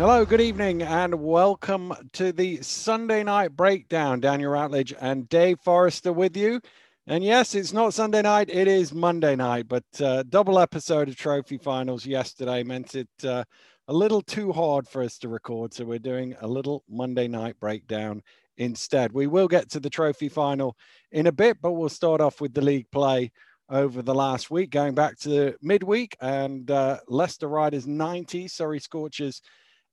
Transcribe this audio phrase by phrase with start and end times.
[0.00, 4.18] Hello, good evening, and welcome to the Sunday night breakdown.
[4.18, 6.62] Daniel Routledge and Dave Forrester with you.
[7.06, 11.16] And yes, it's not Sunday night, it is Monday night, but uh, double episode of
[11.16, 13.44] Trophy Finals yesterday meant it uh,
[13.88, 15.74] a little too hard for us to record.
[15.74, 18.22] So we're doing a little Monday night breakdown
[18.56, 19.12] instead.
[19.12, 20.78] We will get to the Trophy Final
[21.12, 23.32] in a bit, but we'll start off with the league play
[23.68, 26.16] over the last week, going back to midweek.
[26.22, 29.42] And uh, Leicester Riders 90, Surrey Scorchers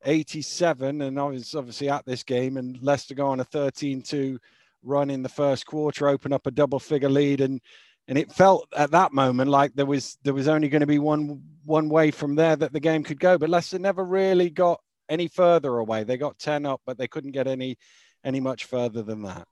[0.07, 4.37] 87, and I was obviously at this game, and Leicester go on a 13-2
[4.81, 7.61] run in the first quarter, open up a double-figure lead, and
[8.07, 10.97] and it felt at that moment like there was there was only going to be
[10.97, 13.37] one one way from there that the game could go.
[13.37, 16.05] But Leicester never really got any further away.
[16.05, 17.77] They got 10 up, but they couldn't get any
[18.23, 19.45] any much further than that.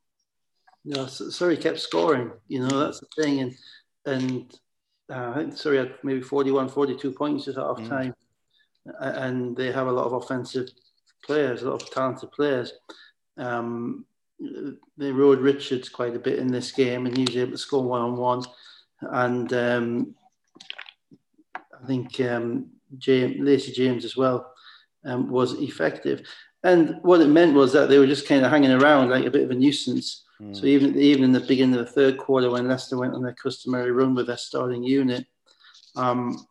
[0.86, 2.32] No, Surrey kept scoring.
[2.48, 3.56] You know that's the thing, and
[4.06, 4.60] and
[5.12, 8.12] uh, I think Surrey had maybe 41, 42 points at half time.
[8.12, 8.25] Mm
[9.00, 10.70] and they have a lot of offensive
[11.24, 12.74] players, a lot of talented players.
[13.38, 14.06] Um,
[14.98, 17.84] they rode Richards quite a bit in this game, and he was able to score
[17.84, 18.44] one on one.
[19.02, 20.16] And um,
[21.56, 24.54] I think um, James, Lacey James as well
[25.06, 26.22] um, was effective.
[26.64, 29.32] And what it meant was that they were just kind of hanging around like a
[29.32, 30.24] bit of a nuisance.
[30.42, 30.56] Mm.
[30.56, 33.36] So even even in the beginning of the third quarter, when Leicester went on their
[33.36, 35.26] customary run with their starting unit,
[35.96, 36.46] um,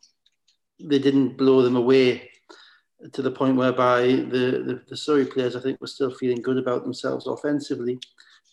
[0.81, 2.31] they didn't blow them away
[3.13, 6.57] to the point whereby the, the, the, Surrey players, I think, were still feeling good
[6.57, 7.99] about themselves offensively,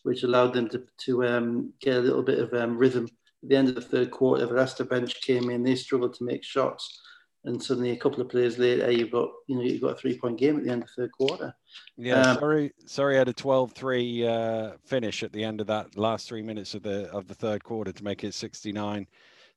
[0.04, 3.06] which allowed them to, to um, get a little bit of um, rhythm.
[3.44, 6.24] At the end of the third quarter, the Leicester bench came in, they struggled to
[6.24, 7.02] make shots.
[7.44, 10.16] And suddenly, a couple of players later, you've got you know you've got a three
[10.16, 11.56] point game at the end of the third quarter.
[11.98, 16.28] Yeah, um, sorry, Surrey, had a 12-3 uh, finish at the end of that last
[16.28, 19.08] three minutes of the of the third quarter to make it 69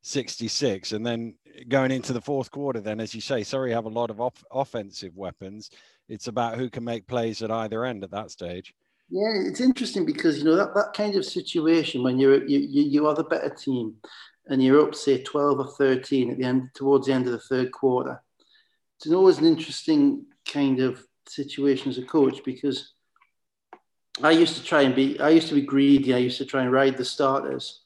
[0.05, 0.93] 66.
[0.93, 1.35] And then
[1.69, 4.45] going into the fourth quarter, then, as you say, Surrey have a lot of off-
[4.51, 5.71] offensive weapons.
[6.11, 8.75] It's about who can make plays at either end at that stage.
[9.09, 13.07] Yeah, it's interesting because you know that, that kind of situation when you're you, you,
[13.07, 13.97] are the better team
[14.47, 17.39] and you're up say 12 or 13 at the end towards the end of the
[17.39, 18.23] third quarter.
[18.97, 22.93] It's always an interesting kind of situation as a coach because
[24.23, 26.15] I used to try and be I used to be greedy.
[26.15, 27.84] I used to try and ride the starters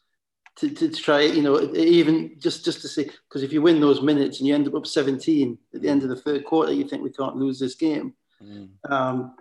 [0.59, 4.03] to, to try, you know, even just just to see because if you win those
[4.03, 6.87] minutes and you end up up 17 at the end of the third quarter, you
[6.87, 8.15] think we can't lose this game.
[8.43, 8.69] Mm.
[8.89, 9.37] Um,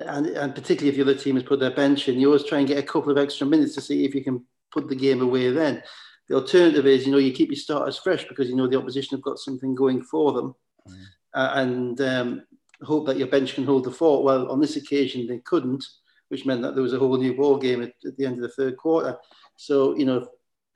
[0.00, 2.58] and, and particularly if the other team has put their bench in, you always try
[2.58, 5.20] and get a couple of extra minutes to see if you can put the game
[5.20, 5.82] away then.
[6.28, 9.16] The alternative is, you know, you keep your starters fresh because you know the opposition
[9.16, 10.54] have got something going for them.
[10.88, 11.04] Mm.
[11.34, 12.42] Uh, and um,
[12.82, 14.24] hope that your bench can hold the fort.
[14.24, 15.84] Well, on this occasion, they couldn't,
[16.28, 18.42] which meant that there was a whole new ball game at, at the end of
[18.42, 19.18] the third quarter.
[19.62, 20.26] So, you know,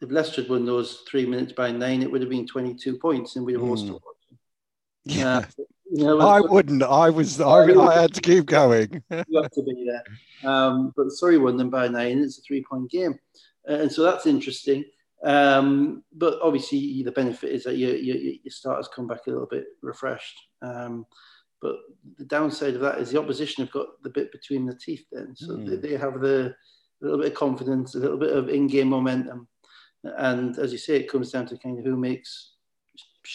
[0.00, 3.34] if Leicester had won those three minutes by nine, it would have been 22 points
[3.34, 3.86] and we'd have lost.
[3.86, 3.98] Mm.
[5.04, 5.38] Yeah.
[5.38, 5.42] Uh,
[5.90, 6.84] you know, I wouldn't.
[6.84, 7.40] I was.
[7.40, 9.02] I, I had to keep going.
[9.10, 10.04] you have to be there.
[10.48, 12.18] Um, but Surrey won them by nine.
[12.18, 13.18] It's a three-point game,
[13.68, 14.84] uh, and so that's interesting.
[15.24, 19.46] Um, but obviously, the benefit is that your, your, your starters come back a little
[19.46, 20.36] bit refreshed.
[20.60, 21.06] Um,
[21.62, 21.76] but
[22.18, 25.06] the downside of that is the opposition have got the bit between the teeth.
[25.12, 25.68] Then, so mm.
[25.68, 26.56] they, they have the
[27.00, 29.48] a little bit of confidence, a little bit of in-game momentum,
[30.02, 32.52] and as you say, it comes down to kind of who makes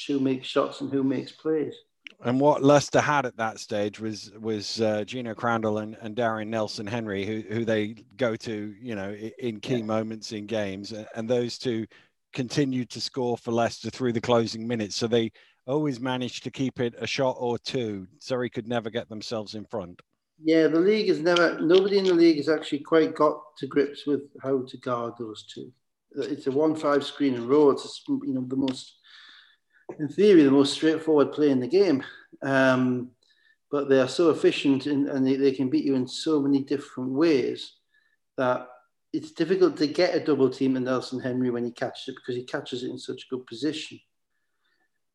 [0.08, 1.76] who makes shots and who makes plays.
[2.24, 6.50] And what Leicester had at that stage was was uh, Geno Crandall and, and Darien
[6.50, 9.84] Nelson Henry, who who they go to, you know, in key yeah.
[9.84, 11.86] moments in games, and those two
[12.34, 14.96] continued to score for Leicester through the closing minutes.
[14.96, 15.32] So they
[15.68, 18.08] always managed to keep it a shot or two.
[18.20, 20.02] Surrey could never get themselves in front.
[20.44, 24.08] Yeah, the league has never, nobody in the league has actually quite got to grips
[24.08, 25.72] with how to guard those two.
[26.14, 27.72] It's a 1 5 screen and roll.
[27.72, 28.98] It's, you know, the most,
[30.00, 32.04] in theory, the most straightforward play in the game.
[32.42, 33.12] Um,
[33.70, 36.64] but they are so efficient in, and they, they can beat you in so many
[36.64, 37.76] different ways
[38.38, 38.68] that
[39.14, 42.36] it's difficult to get a double team in Nelson Henry when he catches it because
[42.36, 44.00] he catches it in such a good position.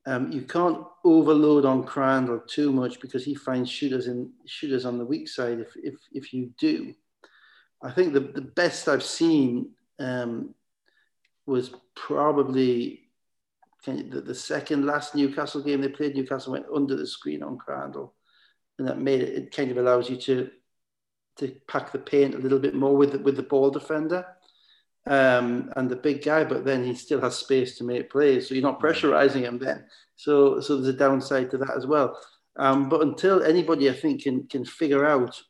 [0.06, 4.99] Um, you can't overload on Crandall too much because he finds shooters in shooters on
[4.99, 5.58] the weak side.
[5.58, 6.94] If if, if you do,
[7.82, 10.55] I think the, the best I've seen um,
[11.44, 13.08] was probably
[13.85, 16.14] the, the second last Newcastle game they played.
[16.14, 18.14] Newcastle went under the screen on Crandall,
[18.79, 19.35] and that made it.
[19.35, 20.50] It kind of allows you to
[21.38, 24.25] to pack the paint a little bit more with the, with the ball defender
[25.06, 28.49] um, and the big guy, but then he still has space to make plays.
[28.49, 29.85] So you're not pressurizing him then.
[30.17, 32.19] So so there's a downside to that as well.
[32.58, 35.41] Um, but until anybody, I think, can can figure out,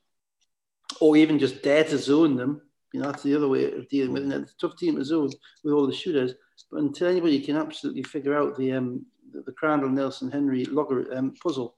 [1.01, 2.63] or even just dare to zone them,
[2.93, 4.43] you know, that's the other way of dealing with it.
[4.43, 5.31] It's a tough team to zone
[5.63, 6.35] with all the shooters.
[6.71, 11.15] But until anybody can absolutely figure out the um, the, the Crandall Nelson Henry logger
[11.17, 11.77] um, puzzle,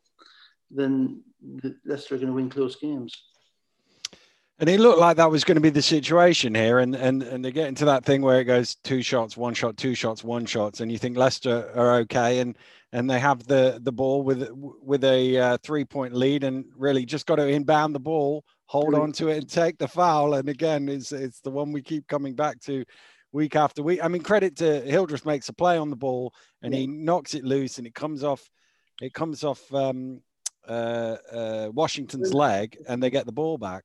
[0.71, 1.23] then
[1.85, 3.13] Leicester are going to win close games.
[4.61, 7.45] And it looked like that was going to be the situation here, and and and
[7.45, 10.47] they get into that thing where it goes two shots, one shot, two shots, one
[10.47, 12.57] shots, and you think Leicester are okay, and
[12.93, 17.07] and they have the the ball with with a uh, three point lead, and really
[17.07, 20.35] just got to inbound the ball, hold on to it, and take the foul.
[20.35, 22.85] And again, it's it's the one we keep coming back to
[23.31, 24.01] week after week.
[24.03, 26.81] I mean, credit to Hildreth makes a play on the ball, and yeah.
[26.81, 28.51] he knocks it loose, and it comes off,
[29.01, 30.21] it comes off um,
[30.67, 33.85] uh, uh, Washington's leg, and they get the ball back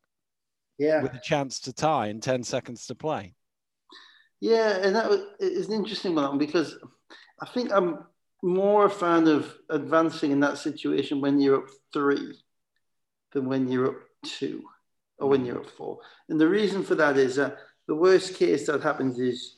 [0.78, 3.36] yeah, with a chance to tie in 10 seconds to play.
[4.40, 5.10] Yeah, and that
[5.40, 6.78] is an interesting one because
[7.42, 8.00] I think I'm
[8.42, 12.38] more a fan of advancing in that situation when you're up three
[13.32, 14.64] than when you're up two
[15.18, 16.00] or when you're up four.
[16.28, 19.58] And the reason for that is that the worst case that happens is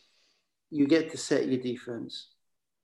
[0.70, 2.30] you get to set your defense.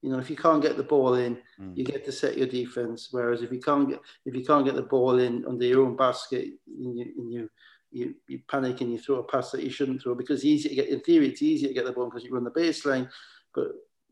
[0.01, 1.77] You know, if you can't get the ball in, mm.
[1.77, 3.09] you get to set your defense.
[3.11, 5.95] Whereas if you can't get if you can't get the ball in under your own
[5.95, 7.49] basket, and you, and you
[7.91, 10.69] you, you panic and you throw a pass that you shouldn't throw because it's easy
[10.69, 13.09] to get, in theory, it's easy to get the ball because you run the baseline.
[13.53, 13.71] But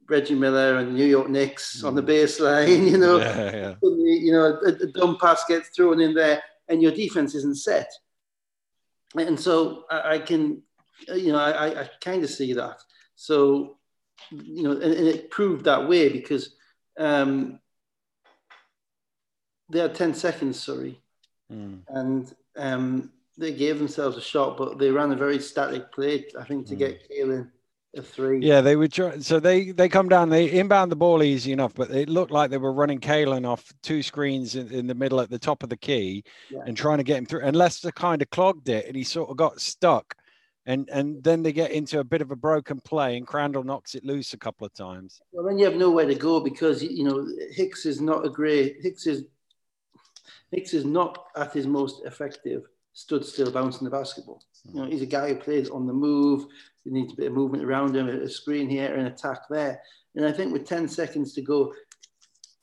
[0.09, 1.87] Reggie Miller and New York Knicks mm.
[1.87, 2.09] on the mm.
[2.09, 3.75] baseline, you know, yeah, yeah.
[3.81, 7.91] you know, a, a, dumb pass gets thrown in there and your defense isn't set.
[9.15, 10.61] And so I, I can,
[11.07, 12.81] you know, I, I kind of see that.
[13.15, 13.77] So,
[14.31, 16.55] you know, and, and it proved that way because
[16.97, 17.59] um,
[19.69, 20.99] they had 10 seconds, sorry.
[21.51, 21.81] Mm.
[21.87, 26.43] And um, they gave themselves a shot, but they ran a very static play, I
[26.43, 26.79] think, to mm.
[26.79, 27.49] get Caelan
[27.95, 28.39] a three.
[28.45, 29.19] Yeah, they were try.
[29.19, 32.51] So they they come down, they inbound the ball easy enough, but it looked like
[32.51, 35.69] they were running Caelan off two screens in, in the middle at the top of
[35.69, 36.59] the key yeah.
[36.65, 37.41] and trying to get him through.
[37.41, 40.15] And Leicester kind of clogged it, and he sort of got stuck.
[40.65, 43.95] And, and then they get into a bit of a broken play, and Crandall knocks
[43.95, 45.19] it loose a couple of times.
[45.31, 48.75] Well, then you have nowhere to go because you know Hicks is not a great
[48.81, 49.23] Hicks is
[50.51, 52.67] Hicks is not at his most effective
[52.99, 54.43] stood still bouncing the basketball.
[54.65, 56.47] You know, he's a guy who plays on the move.
[56.83, 59.81] You need a bit of movement around him, a screen here, an attack there.
[60.15, 61.73] And I think with 10 seconds to go,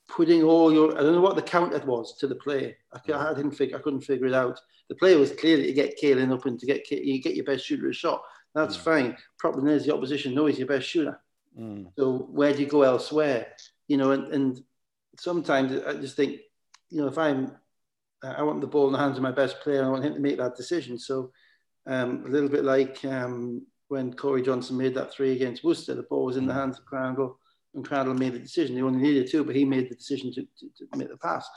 [0.09, 2.77] putting all your, I don't know what the counter was to the play.
[2.93, 4.61] I, I didn't figure, I couldn't figure it out.
[4.91, 7.65] The play was clearly to get Caelan up and to get you get your best
[7.65, 8.23] shooter a shot.
[8.55, 8.81] That's mm.
[8.81, 9.17] fine.
[9.39, 11.19] Problem is the opposition knows he's your best shooter.
[11.59, 11.87] Mm.
[11.99, 13.49] So where do you go elsewhere?
[13.89, 14.61] You know, and, and
[15.19, 16.41] sometimes I just think,
[16.91, 17.53] you know, if I'm
[18.23, 19.85] I want the ball in the hands of my best player.
[19.85, 20.99] I want him to make that decision.
[20.99, 21.31] So
[21.87, 26.03] um, a little bit like um, when Corey Johnson made that three against Worcester, the
[26.05, 26.57] ball was in the mm.
[26.57, 27.39] hands of Crandall,
[27.75, 28.77] and Crandall made the decision.
[28.77, 31.49] He only needed two, but he made the decision to, to, to make the pass.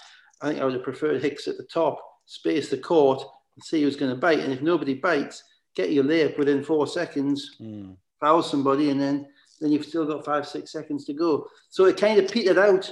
[0.42, 3.24] I think I would have preferred Hicks at the top, space the court,
[3.56, 4.40] and see who's going to bite.
[4.40, 5.44] And if nobody bites,
[5.76, 7.96] get your layup within four seconds, mm.
[8.20, 9.28] foul somebody, and then
[9.60, 11.48] then you've still got five, six seconds to go.
[11.70, 12.90] So it kind of petered out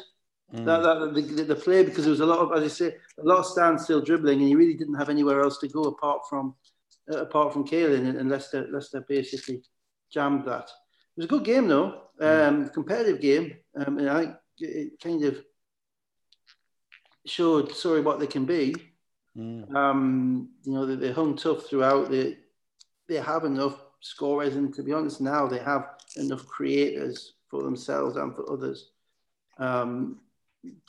[0.54, 0.66] Mm.
[0.66, 3.24] That, that the, the, play because there was a lot of, as I say, a
[3.24, 6.56] lot of standstill dribbling, and he really didn't have anywhere else to go apart from
[7.12, 9.62] uh, apart from Caelan, and, and Leicester Leicester basically
[10.10, 10.64] jammed that.
[10.64, 12.48] It was a good game though, mm.
[12.48, 12.74] um, mm.
[12.74, 15.44] competitive game, um, and I think it kind of
[17.26, 18.74] showed Surrey what they can be.
[19.38, 19.76] Mm.
[19.76, 22.10] Um, you know, they, they hung tough throughout.
[22.10, 22.38] They
[23.10, 28.16] they have enough scorers, and to be honest, now they have enough creators for themselves
[28.16, 28.92] and for others.
[29.58, 30.20] Um,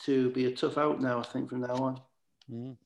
[0.06, 1.20] to be a tough out now.
[1.20, 2.00] I think from now on.
[2.50, 2.76] Mm.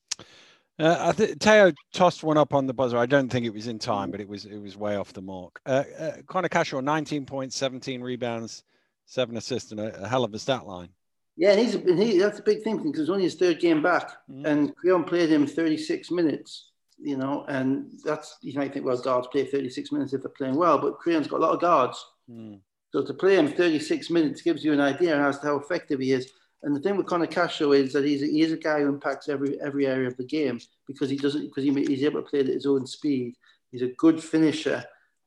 [0.79, 2.97] Uh, I think Teo tossed one up on the buzzer.
[2.97, 5.21] I don't think it was in time, but it was it was way off the
[5.21, 5.61] mark.
[5.65, 8.63] Uh, uh, Connor Cashel, 19 points, 17 rebounds,
[9.05, 10.89] seven assists, and a, a hell of a stat line.
[11.35, 13.59] Yeah, and he's and he that's a big thing because it was only his third
[13.59, 14.45] game back, mm.
[14.45, 16.69] and Creon played him 36 minutes.
[16.99, 20.55] You know, and that's you might think, well, guards play 36 minutes if they're playing
[20.55, 22.03] well, but Creon's got a lot of guards.
[22.29, 22.59] Mm.
[22.91, 26.13] So to play him 36 minutes gives you an idea as to how effective he
[26.13, 26.31] is.
[26.63, 28.87] And the thing with Connor Cashel is that he's a, he is a guy who
[28.87, 32.29] impacts every every area of the game because he doesn't because he, he's able to
[32.29, 33.35] play at his own speed.
[33.71, 34.83] He's a good finisher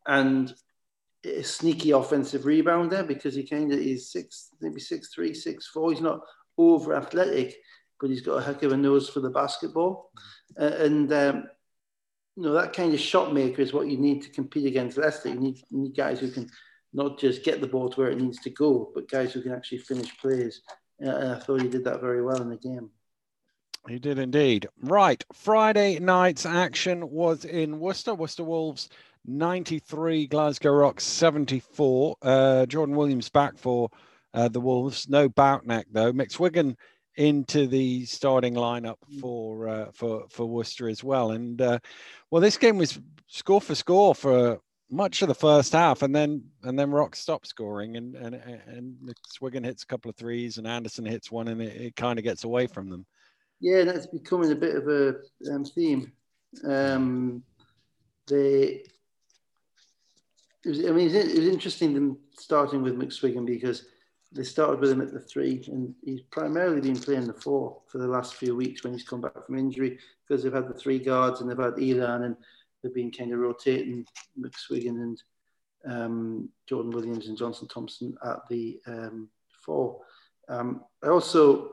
[0.07, 0.55] and
[1.25, 5.93] a sneaky offensive rebounder because he kind of is six maybe six three six four.
[5.93, 6.21] He's not
[6.57, 7.57] over athletic,
[8.01, 10.11] but he's got a heck of a nose for the basketball,
[10.59, 11.45] uh, and um,
[12.37, 15.29] you know that kind of shot maker is what you need to compete against Leicester.
[15.29, 16.49] You need, you need guys who can
[16.95, 19.53] not just get the ball to where it needs to go, but guys who can
[19.53, 20.63] actually finish plays
[20.99, 22.91] and I thought he did that very well in the game.
[23.89, 24.69] He did indeed.
[24.83, 25.23] Right.
[25.33, 28.15] Friday night's action was in Worcester.
[28.15, 28.89] Worcester Wolves
[29.27, 32.17] 93, Glasgow Rocks 74.
[32.21, 33.91] Uh, Jordan Williams back for
[34.35, 35.09] uh, the Wolves.
[35.09, 36.13] No Boutneck though.
[36.13, 36.77] McSwiggan
[37.17, 41.31] into the starting lineup for uh, for for Worcester as well.
[41.31, 41.79] And uh,
[42.31, 46.45] well, this game was score for score for much of the first half, and then
[46.63, 48.97] and then Rock stopped scoring, and and and
[49.29, 52.25] Swigan hits a couple of threes, and Anderson hits one, and it, it kind of
[52.25, 53.07] gets away from them.
[53.61, 55.17] Yeah, that's becoming a bit of a
[55.53, 56.13] um, theme.
[56.65, 57.43] Um,
[58.29, 58.83] they,
[60.65, 63.87] it was, I mean, it was interesting them starting with McSwigan because
[64.33, 67.99] they started with him at the three, and he's primarily been playing the four for
[67.99, 70.99] the last few weeks when he's come back from injury because they've had the three
[70.99, 72.37] guards and they've had Elan and
[72.87, 74.07] they've been kind of rotating
[74.39, 75.23] McSwigan and
[75.89, 79.29] um, Jordan Williams and Johnson Thompson at the um,
[79.65, 80.01] four.
[80.49, 81.73] Um, I also,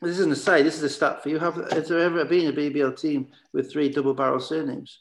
[0.00, 1.38] this is an aside, this is a stat for you.
[1.38, 5.00] Have has there ever been a BBL team with three double barrel surnames?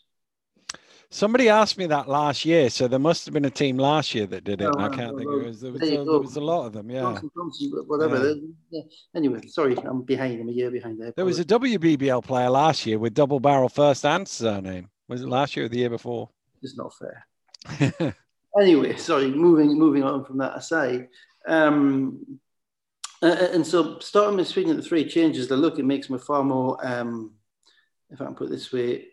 [1.11, 4.25] Somebody asked me that last year, so there must have been a team last year
[4.25, 4.65] that did it.
[4.75, 5.61] Oh, I can't think it was.
[5.61, 7.01] There was, a, there was, a, lot of them, yeah.
[7.01, 8.35] Johnson, Johnson, whatever.
[8.69, 8.81] Yeah.
[9.15, 10.41] Anyway, sorry, I'm behind.
[10.41, 11.13] I'm a year behind there.
[11.15, 14.89] There was a WBBL player last year with double barrel first and surname.
[15.07, 16.29] Was it last year or the year before?
[16.61, 18.15] It's not fair.
[18.59, 19.29] anyway, sorry.
[19.29, 21.09] Moving moving on from that aside,
[21.47, 22.39] um,
[23.21, 25.79] and so starting with swinging the three changes the look.
[25.79, 27.33] It makes me far more, um,
[28.09, 29.07] if I can put it this way,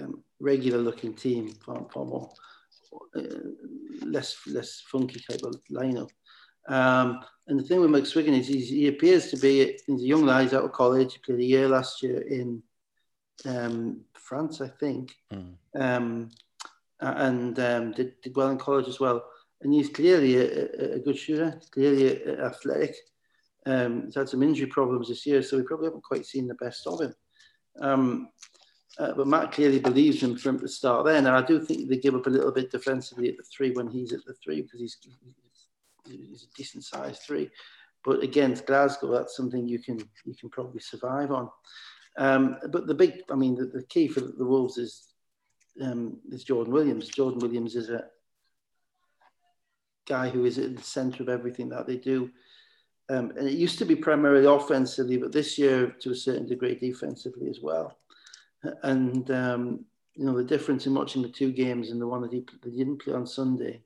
[0.00, 2.30] um, regular looking team, far, far more
[3.16, 3.22] uh,
[4.02, 6.10] less less funky type of lineup.
[6.68, 10.42] Um, and the thing with McSwigan is he appears to be he's a young lad.
[10.42, 11.14] He's out of college.
[11.14, 12.62] He played a year last year in
[13.46, 15.54] um, France, I think, mm.
[15.74, 16.30] um,
[17.00, 19.24] and um, did, did well in college as well.
[19.60, 22.94] And he's clearly a, a good shooter, clearly athletic.
[23.66, 26.54] Um, he's had some injury problems this year, so we probably haven't quite seen the
[26.54, 27.14] best of him.
[27.80, 28.28] Um,
[28.98, 31.20] uh, but Matt clearly believes him from the start there.
[31.22, 33.88] Now, I do think they give up a little bit defensively at the three when
[33.88, 34.96] he's at the three because he's,
[36.04, 37.50] he's a decent size three.
[38.04, 41.48] But against Glasgow, that's something you can you can probably survive on.
[42.18, 45.14] Um, but the big, I mean, the, the key for the Wolves is
[45.80, 47.08] um, is Jordan Williams.
[47.08, 48.04] Jordan Williams is a
[50.06, 52.30] guy who is at the centre of everything that they do.
[53.10, 56.74] Um, and it used to be primarily offensively, but this year to a certain degree
[56.74, 57.96] defensively as well.
[58.82, 59.84] And um,
[60.14, 62.76] you know the difference in watching the two games and the one that he they
[62.76, 63.82] didn't play on Sunday,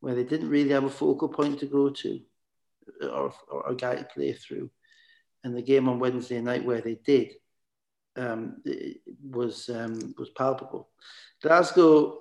[0.00, 2.20] where they didn't really have a focal point to go to,
[3.02, 4.68] or, or a guy to play through,
[5.44, 7.34] and the game on Wednesday night where they did,
[8.16, 8.62] um,
[9.22, 10.88] was um, was palpable.
[11.42, 12.18] Glasgow.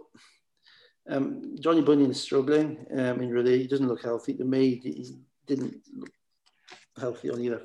[1.09, 2.85] Um, Johnny Bunyan is struggling.
[2.91, 4.75] Um, I mean, really, he doesn't look healthy to me.
[4.83, 5.15] He
[5.47, 6.11] didn't look
[6.99, 7.63] healthy on either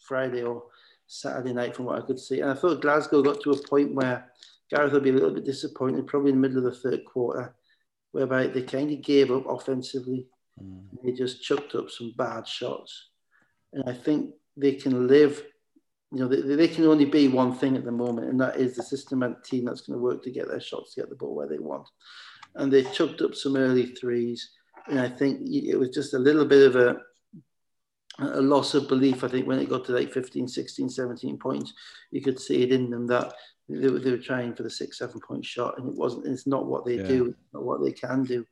[0.00, 0.64] Friday or
[1.06, 2.40] Saturday night, from what I could see.
[2.40, 4.26] And I thought Glasgow got to a point where
[4.68, 7.54] Gareth would be a little bit disappointed, probably in the middle of the third quarter,
[8.10, 10.26] whereby they kind of gave up offensively.
[10.62, 10.84] Mm.
[11.04, 13.10] They just chucked up some bad shots.
[13.72, 15.44] And I think they can live,
[16.12, 18.76] you know, they, they can only be one thing at the moment, and that is
[18.76, 21.16] the system systematic team that's going to work to get their shots to get the
[21.16, 21.88] ball where they want.
[22.54, 24.50] And they chucked up some early threes.
[24.88, 26.96] And I think it was just a little bit of a,
[28.18, 29.24] a loss of belief.
[29.24, 31.72] I think when it got to like 15, 16, 17 points,
[32.10, 33.32] you could see it in them that
[33.68, 36.26] they were, they were trying for the six, seven point shot, and it wasn't.
[36.26, 37.08] It's not what they yeah.
[37.08, 38.44] do, not what they can do.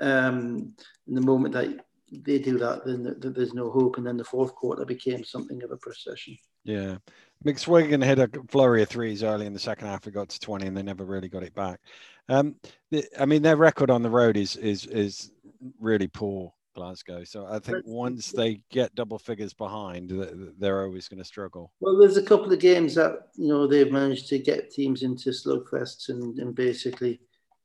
[0.00, 0.74] Um,
[1.06, 3.96] in the moment that they do that, then the, there's no hope.
[3.96, 6.36] And then the fourth quarter became something of a procession.
[6.64, 6.96] Yeah.
[7.44, 10.06] McSwigan hit a flurry of threes early in the second half.
[10.06, 11.80] It got to 20 and they never really got it back.
[12.28, 12.56] Um,
[12.90, 15.32] the, I mean, their record on the road is is is
[15.80, 16.52] really poor.
[16.74, 17.24] Glasgow.
[17.24, 20.12] So I think once they get double figures behind,
[20.60, 21.72] they're always going to struggle.
[21.80, 25.30] Well, there's a couple of games that you know they've managed to get teams into
[25.30, 27.20] slugfests and, and basically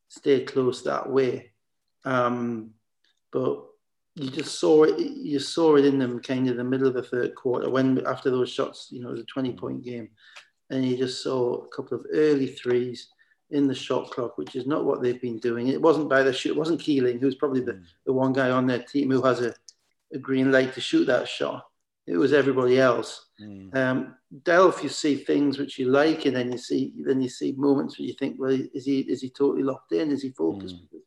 [0.07, 1.51] stay close that way.
[2.05, 2.71] Um,
[3.31, 3.65] but
[4.15, 4.99] you just saw it.
[4.99, 8.29] You saw it in them, kind of the middle of the third quarter when after
[8.29, 10.09] those shots, you know, it was a 20 point game,
[10.69, 13.09] and you just saw a couple of early threes
[13.49, 15.67] in the shot clock, which is not what they've been doing.
[15.67, 16.51] It wasn't by the shoot.
[16.51, 17.83] It wasn't Keeling, who's probably the, mm.
[18.05, 19.53] the one guy on their team who has a,
[20.13, 21.63] a green light to shoot that shot.
[22.05, 23.27] It was everybody else.
[23.41, 23.75] Mm.
[23.75, 27.53] Um, Delph, you see things which you like, and then you see then you see
[27.53, 30.11] moments where you think, well, is he is he totally locked in?
[30.11, 30.75] Is he focused?
[30.75, 30.99] Mm.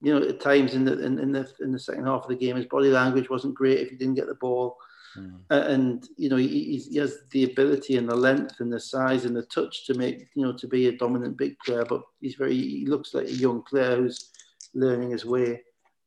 [0.00, 2.36] You know, at times in the in, in the in the second half of the
[2.36, 4.78] game, his body language wasn't great if he didn't get the ball.
[5.16, 5.40] Mm.
[5.50, 9.34] and you know he, he, has the ability and the length and the size and
[9.34, 11.84] the touch to make you know to be a dominant big player.
[11.84, 14.30] But he's very he looks like a young player who's
[14.74, 15.62] learning his way.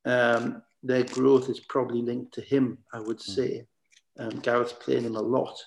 [0.05, 3.35] Um, their growth is probably linked to him, I would mm.
[3.35, 3.67] say.
[4.19, 5.57] Um, Gareth's playing him a lot,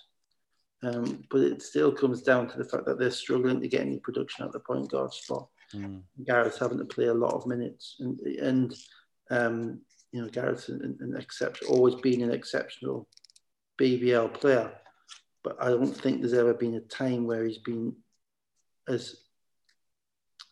[0.82, 3.98] um, but it still comes down to the fact that they're struggling to get any
[3.98, 5.48] production at the point guard spot.
[5.74, 6.02] Mm.
[6.26, 8.74] Gareth's having to play a lot of minutes, and and
[9.30, 9.80] um,
[10.12, 13.08] you know Gareth's an, an exception, always been an exceptional
[13.80, 14.72] BBL player,
[15.42, 17.96] but I don't think there's ever been a time where he's been
[18.88, 19.16] as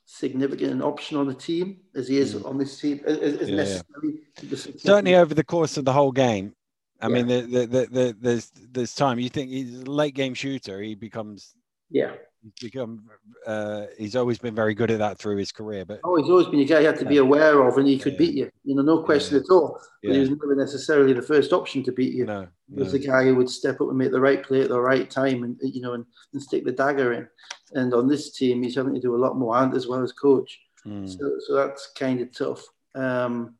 [0.07, 2.45] significant an option on the team as he is mm.
[2.45, 3.01] on this team.
[3.07, 4.57] As, as yeah, necessarily yeah.
[4.77, 6.55] Certainly over the course of the whole game,
[7.03, 9.19] I mean, the, the, the, the, there's there's time.
[9.19, 10.81] You think he's a late game shooter.
[10.81, 11.55] He becomes
[11.91, 12.13] yeah.
[12.43, 13.05] He's become.
[13.47, 15.85] Uh, he's always been very good at that through his career.
[15.85, 17.99] But oh, he's always been a guy you had to be aware of, and he
[17.99, 18.19] could Yeah.
[18.19, 18.51] beat you.
[18.65, 19.43] You know, no question Yeah.
[19.43, 19.79] at all.
[20.03, 20.15] But Yeah.
[20.15, 22.25] he was never necessarily the first option to beat you.
[22.27, 22.99] no, He was no.
[22.99, 25.45] the guy who would step up and make the right play at the right time,
[25.45, 27.29] and you know, and, and stick the dagger in.
[27.75, 30.13] And on this team, he's having to do a lot more, and as well as
[30.13, 30.61] coach.
[30.85, 31.09] Mm.
[31.09, 32.65] So, so that's kind of tough.
[32.97, 33.55] Um,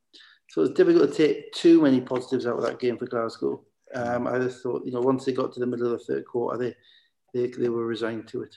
[0.51, 3.65] so it's difficult to take too many positives out of that game for Glasgow.
[3.95, 6.25] Um, I just thought, you know, once they got to the middle of the third
[6.27, 6.75] quarter, they
[7.35, 8.55] they, they were resigned to it.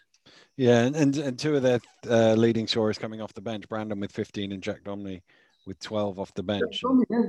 [0.58, 4.00] Yeah, and, and and two of their uh, leading scorers coming off the bench: Brandon
[4.00, 5.22] with 15 and Jack Domney
[5.65, 6.82] with 12 off the bench.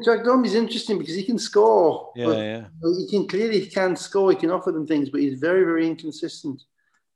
[0.05, 2.13] Jack Dombey's interesting because he can score.
[2.15, 4.31] Yeah, yeah, he can clearly he can score.
[4.31, 6.63] He can offer them things, but he's very very inconsistent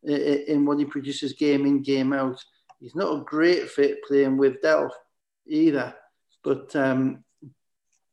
[0.02, 2.42] in what he produces game in game out.
[2.80, 4.92] He's not a great fit playing with Delph
[5.46, 5.94] either,
[6.42, 7.22] but um,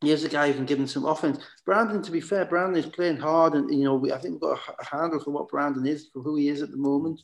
[0.01, 1.39] here's a guy who can give them some offense.
[1.65, 4.51] Brandon, to be fair, Brandon is playing hard, and you know we, I think we've
[4.51, 7.21] got a handle for what Brandon is, for who he is at the moment.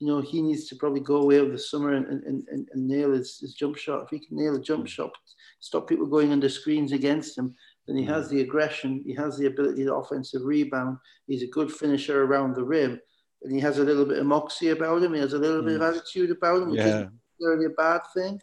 [0.00, 2.88] You know he needs to probably go away over the summer and, and, and, and
[2.88, 4.04] nail his, his jump shot.
[4.04, 4.88] If he can nail a jump mm.
[4.88, 5.12] shot,
[5.60, 7.54] stop people going under screens against him,
[7.86, 8.08] then he mm.
[8.08, 10.96] has the aggression, he has the ability to offensive rebound.
[11.26, 12.98] He's a good finisher around the rim,
[13.42, 15.12] and he has a little bit of moxie about him.
[15.12, 15.90] He has a little bit of mm.
[15.90, 16.86] attitude about him, which yeah.
[16.86, 18.40] isn't necessarily a bad thing.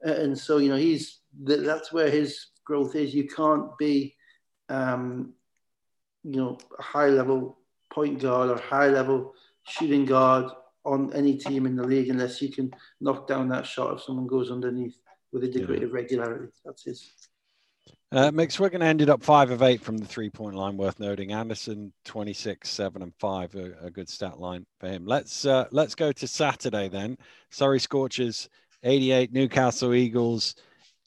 [0.00, 3.14] And so you know he's th- that's where his growth is.
[3.14, 4.14] You can't be,
[4.68, 5.34] um,
[6.22, 7.58] you know, a high level
[7.92, 10.50] point guard or high level shooting guard
[10.88, 14.26] on any team in the league unless you can knock down that shot if someone
[14.26, 14.96] goes underneath
[15.32, 16.52] with a degree of regularity.
[16.64, 17.10] That's his.
[18.10, 21.32] Uh, McSwiggan ended up five of eight from the three point line, worth noting.
[21.32, 25.04] Anderson 26, seven and five, a, a good stat line for him.
[25.04, 27.18] Let's uh, let's go to Saturday then.
[27.50, 28.48] Surrey Scorchers
[28.82, 30.54] 88, Newcastle Eagles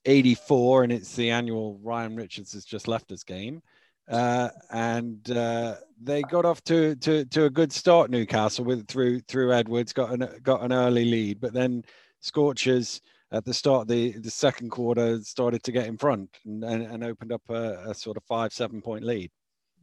[0.06, 3.64] 84, and it's the annual Ryan Richards has just left us game.
[4.12, 8.12] Uh, and uh, they got off to, to to a good start.
[8.12, 11.84] Newcastle with through through Edwards got an got an early lead, but then
[12.20, 16.66] Scorchers at the start of the, the second quarter started to get in front and,
[16.66, 19.32] and, and opened up a, a sort of five seven point lead.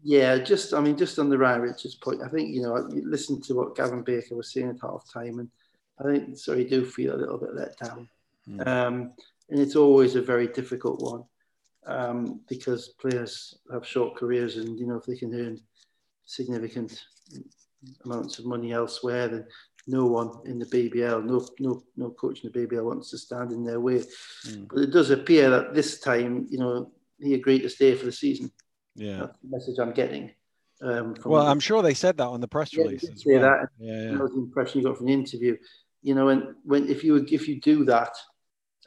[0.02, 3.08] Yeah, just I mean, just on the Ryan Richards point, I think you know, you
[3.08, 5.48] listen to what Gavin Baker was saying at half time, and
[5.98, 8.08] I think Surrey, do feel a little bit let down.
[8.48, 8.66] Mm.
[8.66, 9.12] Um,
[9.48, 11.24] and it's always a very difficult one
[11.88, 15.58] um, because players have short careers, and you know if they can earn
[16.24, 17.02] significant
[18.04, 19.46] amounts of money elsewhere, then
[19.86, 23.52] no one in the BBL, no no no coach in the BBL wants to stand
[23.52, 24.02] in their way.
[24.46, 24.68] Mm.
[24.68, 28.12] But it does appear that this time, you know, he agreed to stay for the
[28.12, 28.52] season.
[28.94, 29.18] Yeah.
[29.18, 30.30] That's the message I'm getting.
[30.82, 33.02] Um, from Well, I'm sure they said that on the press Yeah, release.
[33.02, 33.42] say well.
[33.42, 33.68] that.
[33.78, 35.56] Yeah, that was the impression you got from the interview.
[36.02, 38.14] You know, and when if you if you do that,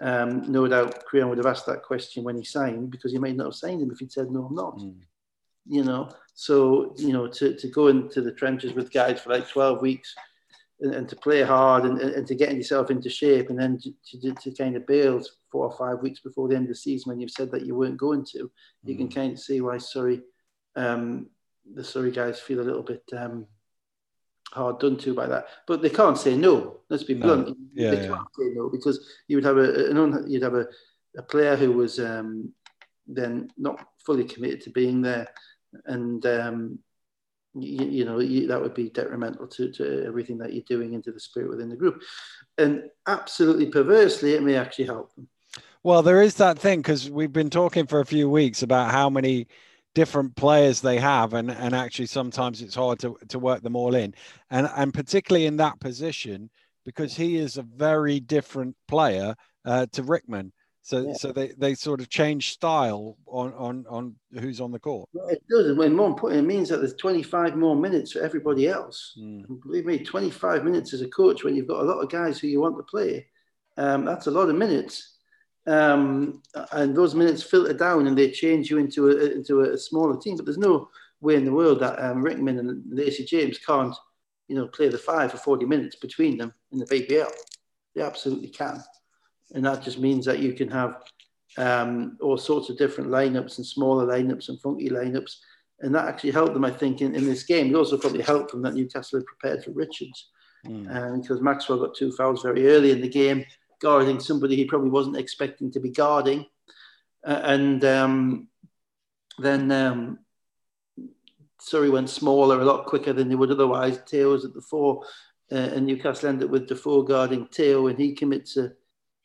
[0.02, 3.36] um, no doubt Creon would have asked that question when he signed because he might
[3.36, 4.78] not have signed him if he'd said no, I'm not.
[4.80, 4.96] Mm.
[5.68, 9.48] You know, so you know to, to go into the trenches with guys for like
[9.48, 10.16] 12 weeks
[10.80, 14.20] and, and to play hard and, and to getting yourself into shape and then to,
[14.20, 17.12] to, to kind of bail four or five weeks before the end of the season
[17.12, 18.50] when you've said that you weren't going to,
[18.84, 19.16] you can Mm.
[19.16, 20.22] kind of see why Surrey,
[20.76, 21.28] um,
[21.76, 23.46] the Surrey guys feel a little bit um,
[24.54, 25.46] hard done to by that.
[25.68, 26.82] But they can't say no.
[26.90, 27.22] Let's be No.
[27.26, 27.58] blunt.
[27.74, 28.08] Yeah, they yeah.
[28.08, 30.68] can't say no because you would have a an un, you'd have a,
[31.18, 32.54] a player who was um,
[33.08, 35.28] then not fully committed to being there,
[35.86, 36.80] and um,
[37.54, 41.12] you, you know you, that would be detrimental to, to everything that you're doing into
[41.12, 42.02] the spirit within the group,
[42.58, 45.28] and absolutely perversely, it may actually help them.
[45.84, 49.10] Well, there is that thing because we've been talking for a few weeks about how
[49.10, 49.48] many
[49.94, 53.96] different players they have, and and actually sometimes it's hard to to work them all
[53.96, 54.14] in,
[54.50, 56.50] and and particularly in that position
[56.86, 60.52] because he is a very different player uh, to Rickman.
[60.82, 61.14] So Yeah.
[61.14, 65.10] so they they sort of change style on on on who's on the court.
[65.30, 68.68] It does, and when more important, it means that there's 25 more minutes for everybody
[68.68, 69.16] else.
[69.20, 69.62] Mm.
[69.62, 72.48] Believe me, 25 minutes as a coach when you've got a lot of guys who
[72.48, 73.28] you want to play,
[73.78, 75.11] um, that's a lot of minutes.
[75.68, 80.20] Um, and those minutes filter down and they change you into a, into a smaller
[80.20, 80.36] team.
[80.36, 80.90] But there's no
[81.22, 83.96] way in the world that um, Rickman and Lacey James can't,
[84.48, 87.32] you know, play the five for 40 minutes between them in the BBL.
[87.96, 88.84] They absolutely can.
[89.54, 90.96] And that just means that you can have
[91.58, 95.36] um, all sorts of different lineups and smaller lineups and funky lineups.
[95.82, 97.68] And that actually helped them, I think, in, in this game.
[97.68, 100.30] It also probably helped them that Newcastle had prepared for Richards
[100.66, 100.96] Mm.
[100.96, 103.44] um, because Maxwell got two fouls very early in the game,
[103.82, 106.46] guarding somebody he probably wasn't expecting to be guarding.
[107.26, 108.48] Uh, and um,
[109.38, 110.20] then um,
[111.60, 114.00] Surrey went smaller a lot quicker than they would otherwise.
[114.06, 115.04] Teo was at the four,
[115.52, 118.72] uh, and Newcastle ended with Defoe guarding Teo, and he commits a,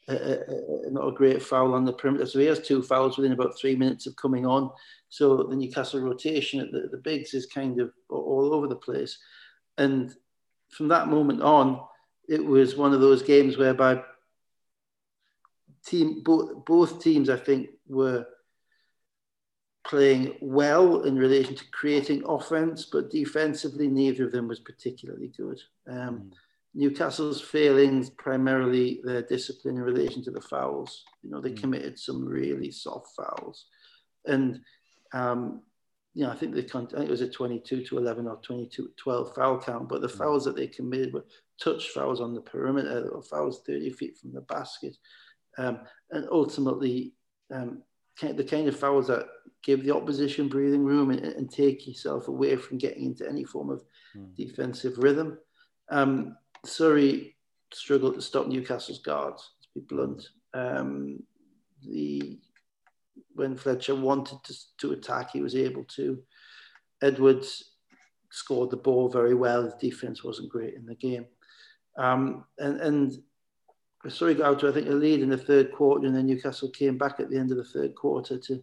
[0.08, 2.26] a, a, not a great foul on the perimeter.
[2.26, 4.70] So he has two fouls within about three minutes of coming on.
[5.08, 9.18] So the Newcastle rotation at the, the bigs is kind of all over the place.
[9.78, 10.14] And
[10.70, 11.80] from that moment on,
[12.28, 14.02] it was one of those games whereby
[15.86, 18.26] team both both teams I think were
[19.86, 25.60] playing well in relation to creating offense, but defensively neither of them was particularly good.
[25.88, 26.32] Um, mm.
[26.74, 31.04] Newcastle's failings primarily their discipline in relation to the fouls.
[31.22, 31.60] You know, they mm.
[31.60, 33.66] committed some really soft fouls,
[34.26, 34.60] and
[35.12, 35.62] um,
[36.14, 38.36] you know, I think they con- I think it was a 22 to 11 or
[38.36, 40.18] 22 12 foul count, but the mm.
[40.18, 41.24] fouls that they committed were
[41.62, 44.96] touch fouls on the perimeter or fouls 30 feet from the basket,
[45.58, 47.14] um, and ultimately
[47.52, 47.82] um,
[48.20, 49.26] the kind of fouls that
[49.62, 53.70] give the opposition breathing room and, and take yourself away from getting into any form
[53.70, 53.82] of
[54.16, 54.34] mm.
[54.36, 55.38] defensive rhythm.
[55.90, 57.36] Um, Surrey
[57.72, 60.28] struggled to stop Newcastle's guards, to be blunt.
[60.54, 61.22] Um,
[61.86, 62.38] the
[63.34, 66.22] when Fletcher wanted to, to attack, he was able to.
[67.02, 67.72] Edwards
[68.30, 69.62] scored the ball very well.
[69.62, 71.26] The defense wasn't great in the game.
[71.98, 73.12] Um, and, and
[74.08, 76.70] Surrey got out to, I think, a lead in the third quarter, and then Newcastle
[76.70, 78.60] came back at the end of the third quarter to.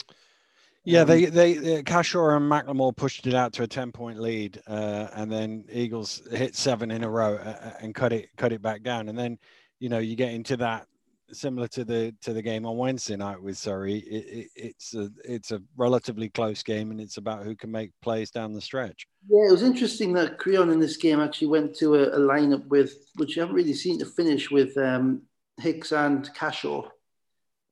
[0.86, 4.20] Yeah, um, they they uh, Cashore and McLemore pushed it out to a ten point
[4.20, 8.30] lead, uh, and then Eagles hit seven in a row uh, uh, and cut it
[8.38, 9.38] cut it back down, and then
[9.80, 10.88] you know you get into that
[11.32, 14.00] similar to the to the game on Wednesday night with Surrey.
[14.00, 17.92] It, it, it's a it's a relatively close game, and it's about who can make
[18.02, 19.08] plays down the stretch.
[19.30, 22.68] Yeah, it was interesting that Creon in this game actually went to a, a lineup
[22.68, 25.24] with which you haven't really seen to finish with um,
[25.58, 26.92] Hicks and Cashore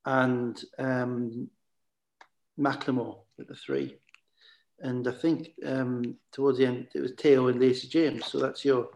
[0.04, 1.48] and um,
[2.58, 3.96] McLemore at the three.
[4.80, 8.26] And I think um, towards the end it was Teo and Lacey James.
[8.26, 8.88] So that's your,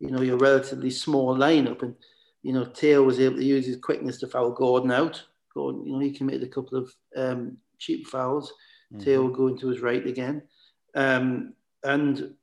[0.00, 1.82] you know, your relatively small lineup.
[1.82, 1.94] And
[2.42, 5.22] you know, Teo was able to use his quickness to foul Gordon out.
[5.52, 8.52] Gordon, you know, he committed a couple of um, cheap fouls.
[8.92, 9.04] Mm-hmm.
[9.04, 10.42] Teo will go into his right again.
[10.94, 12.34] Um, and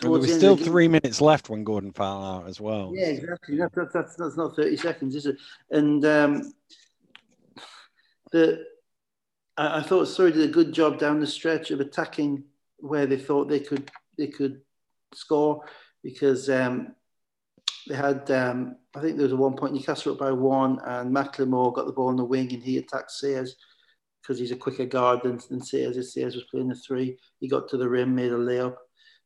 [0.00, 2.92] there was still the three minutes left when Gordon fouled out as well.
[2.94, 3.56] Yeah, exactly.
[3.56, 5.36] That, that, that's, that's not 30 seconds, is it?
[5.70, 6.52] And um,
[8.32, 8.64] the
[9.56, 12.44] I, I thought Surrey did a good job down the stretch of attacking
[12.78, 14.62] where they thought they could they could
[15.14, 15.62] score
[16.02, 16.94] because um,
[17.88, 21.14] they had, um, I think there was a one point Newcastle up by one, and
[21.14, 23.56] McLemore got the ball in the wing and he attacked Sears
[24.20, 25.96] because he's a quicker guard than, than Sayers.
[25.96, 28.76] As Sayers was playing the three, he got to the rim, made a layup.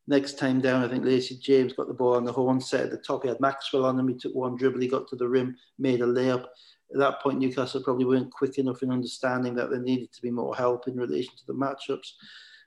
[0.09, 2.91] Next time down, I think Lacey James got the ball on the horn set at
[2.91, 3.23] the top.
[3.23, 4.07] He had Maxwell on him.
[4.07, 6.45] He took one dribble, he got to the rim, made a layup.
[6.93, 10.31] At that point, Newcastle probably weren't quick enough in understanding that there needed to be
[10.31, 12.13] more help in relation to the matchups.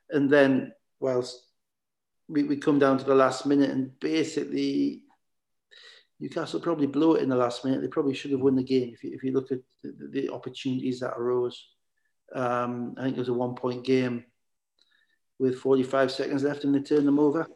[0.09, 1.45] And then, whilst
[2.27, 5.03] we, we come down to the last minute, and basically
[6.19, 7.81] Newcastle probably blew it in the last minute.
[7.81, 10.29] They probably should have won the game if you, if you look at the, the
[10.29, 11.69] opportunities that arose.
[12.35, 14.25] Um, I think it was a one point game
[15.39, 17.47] with 45 seconds left and they turn them over.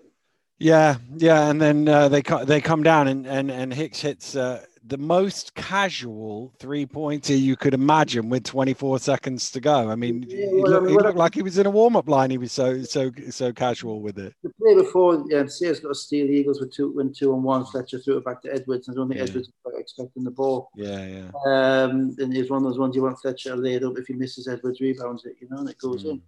[0.60, 4.64] Yeah, yeah, and then uh, they they come down and and and Hicks hits uh,
[4.86, 9.90] the most casual three pointer you could imagine with 24 seconds to go.
[9.90, 12.08] I mean, yeah, well, he, looked, he looked like he was in a warm up
[12.08, 12.30] line.
[12.30, 14.34] He was so so so casual with it.
[14.44, 16.28] The play before, yeah, Sayers got a steal.
[16.28, 17.66] The Eagles were two, went two on one.
[17.66, 18.88] Fletcher threw it back to Edwards.
[18.88, 19.26] And I don't think yeah.
[19.26, 20.70] Edwards was expecting the ball.
[20.76, 21.30] Yeah, yeah.
[21.46, 23.98] Um, and it's one of those ones you want Fletcher laid up.
[23.98, 26.12] If he misses Edwards, rebounds it, you know, and it goes mm.
[26.12, 26.22] in.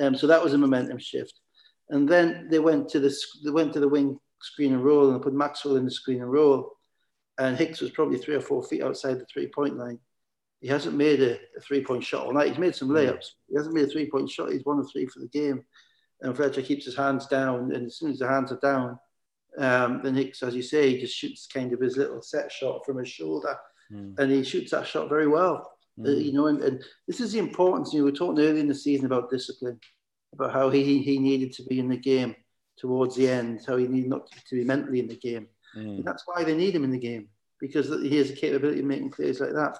[0.00, 1.34] Um, so that was a momentum shift.
[1.88, 5.22] And then they went to the they went to the wing screen and roll and
[5.22, 6.76] put Maxwell in the screen and roll
[7.38, 9.98] and Hicks was probably three or four feet outside the three point line.
[10.60, 12.48] He hasn't made a, a three point shot all night.
[12.48, 13.26] He's made some layups.
[13.48, 14.52] He hasn't made a three point shot.
[14.52, 15.62] He's one of three for the game.
[16.22, 17.72] And Fletcher keeps his hands down.
[17.74, 18.98] And as soon as the hands are down,
[19.58, 22.86] um, then Hicks, as you say, he just shoots kind of his little set shot
[22.86, 23.56] from his shoulder.
[23.92, 24.18] Mm.
[24.18, 25.75] And he shoots that shot very well.
[25.98, 26.06] Mm.
[26.06, 27.92] Uh, you know, and, and, this is the importance.
[27.92, 29.80] You know, we were talking early in the season about discipline,
[30.32, 32.34] about how he, he needed to be in the game
[32.76, 35.48] towards the end, how he needed not to be mentally in the game.
[35.76, 36.04] Mm.
[36.04, 37.28] that's why they need him in the game
[37.60, 39.78] because he has the capability of making plays like that.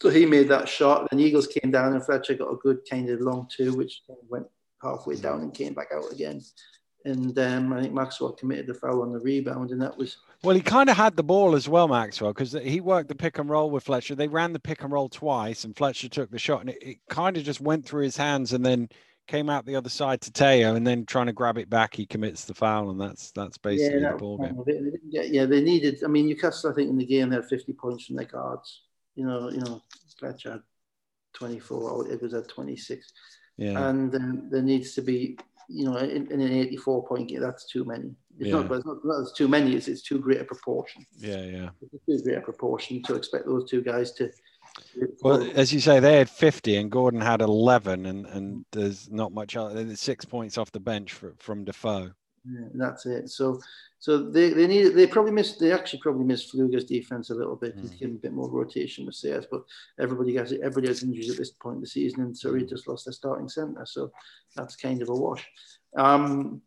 [0.00, 1.08] So he made that shot.
[1.10, 4.46] Then Eagles came down and Fletcher got a good kind of long two, which went
[4.82, 6.40] halfway down and came back out again.
[7.04, 10.18] And um, I think Maxwell committed the foul on the rebound, and that was.
[10.42, 13.38] Well, he kind of had the ball as well, Maxwell, because he worked the pick
[13.38, 14.14] and roll with Fletcher.
[14.14, 16.98] They ran the pick and roll twice, and Fletcher took the shot, and it, it
[17.08, 18.88] kind of just went through his hands, and then
[19.26, 22.06] came out the other side to Teo, and then trying to grab it back, he
[22.06, 24.62] commits the foul, and that's that's basically yeah, that the ball game.
[24.64, 26.02] They yeah, they needed.
[26.04, 28.82] I mean, Newcastle, I think in the game they had 50 points from their guards.
[29.16, 29.82] You know, you know,
[30.18, 30.62] Fletcher had
[31.34, 33.12] 24, it was at 26.
[33.56, 33.88] Yeah.
[33.88, 35.38] And um, there needs to be
[35.68, 38.10] you know, in, in an 84 point game, that's too many.
[38.38, 38.62] It's Yeah.
[38.62, 41.04] not, it's not, not it's too many, it's, it's too great a proportion.
[41.18, 41.68] Yeah, yeah.
[41.92, 44.30] It's too great a proportion to expect those two guys to.
[45.22, 49.32] Well, as you say, they had 50 and Gordon had 11, and, and there's not
[49.32, 49.56] much.
[49.56, 52.12] other- There's six points off the bench for, from Defoe.
[52.44, 53.28] Yeah, that's it.
[53.30, 53.60] So,
[53.98, 57.56] so they, they need they probably missed they actually probably missed Fluger's defense a little
[57.56, 57.90] bit Mm.
[57.98, 59.62] give him a bit more rotation with CS, but
[59.98, 63.06] everybody has everybody has injuries at this point in the season, and Surrey just lost
[63.06, 64.10] their starting centre, so
[64.56, 65.46] that's kind of a wash.
[65.96, 66.62] Um,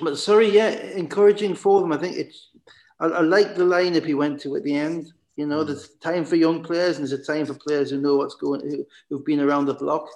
[0.00, 1.92] but Surrey, yeah, encouraging for them.
[1.92, 2.50] I think it's
[2.98, 5.12] I, I like the lineup he went to at the end.
[5.36, 5.66] You know, Mm.
[5.68, 8.60] there's time for young players and there's a time for players who know what's going,
[8.62, 10.06] who, who've been around the block.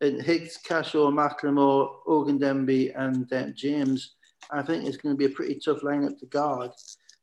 [0.00, 4.14] And Hicks, Cashaw, Macklemore, Ogedengbe, and um, James
[4.50, 6.70] I think it's going to be a pretty tough lineup to guard.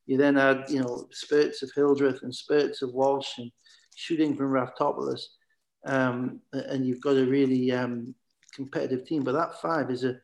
[0.06, 3.52] You then had, you know, spurts of Hildreth and spurts of Walsh and
[3.96, 5.22] shooting from Raftopoulos.
[5.86, 8.16] Um, and you've got a really um,
[8.54, 9.24] competitive team.
[9.24, 10.20] But that five is a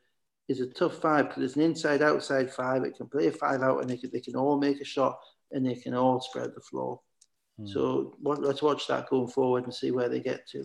[0.48, 2.84] is a tough five because it's an inside outside five.
[2.84, 5.18] It can play a five out and they can, they can all make a shot
[5.50, 7.00] and they can all spread the floor.
[7.58, 7.66] Hmm.
[7.66, 10.64] So what, let's watch that going forward and see where they get to.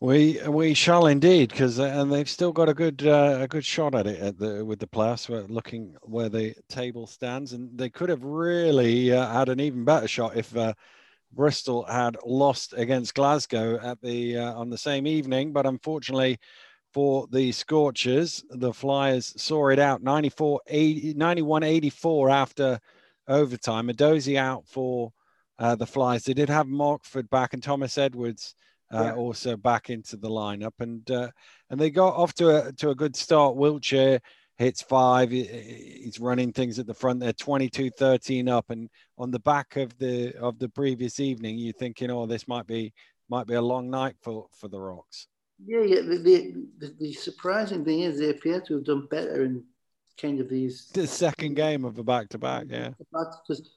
[0.00, 3.96] We we shall indeed, because and they've still got a good uh, a good shot
[3.96, 5.28] at it at the with the playoffs.
[5.28, 9.84] We're looking where the table stands, and they could have really uh, had an even
[9.84, 10.74] better shot if uh,
[11.32, 15.52] Bristol had lost against Glasgow at the uh, on the same evening.
[15.52, 16.38] But unfortunately
[16.94, 22.80] for the Scorchers, the Flyers saw it out 94 80, 91 84 after
[23.26, 23.88] overtime.
[23.88, 25.12] Adozi out for
[25.58, 26.22] uh, the Flyers.
[26.22, 28.54] They did have Mockford back and Thomas Edwards
[28.92, 29.14] uh, Yeah.
[29.14, 31.30] also back into the lineup, and uh,
[31.70, 33.56] and they got off to a to a good start.
[33.56, 34.20] Wiltshire
[34.56, 35.30] hits five.
[35.30, 37.20] He's running things at the front.
[37.20, 42.10] They're 22-13 up, and on the back of the of the previous evening, you're thinking,
[42.10, 42.92] oh, this might be
[43.28, 45.28] might be a long night for for the Rocks.
[45.64, 46.00] Yeah, yeah.
[46.02, 49.64] The, the, the, surprising thing is they appear to have done better in
[50.20, 52.90] kind of these The second game of a back to back, yeah.
[52.98, 53.68] because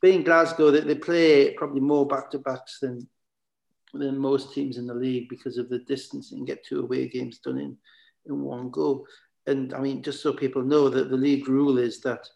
[0.00, 3.08] being Glasgow, they, they play probably more back to backs than
[3.94, 7.38] than most teams in the league because of the distance and get two away games
[7.38, 7.76] done in
[8.26, 9.06] in one go.
[9.46, 12.26] And I mean, just so people know that the league rule is that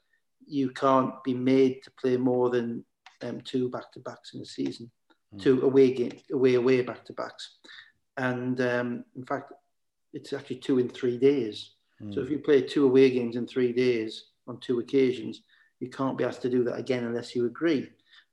[0.47, 2.85] you can't be made to play more than
[3.23, 4.91] um, two back to backs in a season,
[5.35, 5.43] Mm.
[5.43, 7.59] two away game, away away back to backs,
[8.17, 9.53] and um, in fact,
[10.15, 11.75] it's actually two in three days.
[12.15, 15.43] So if you play two away games in three days on two occasions,
[15.81, 17.91] you can't be asked to do that again unless you agree.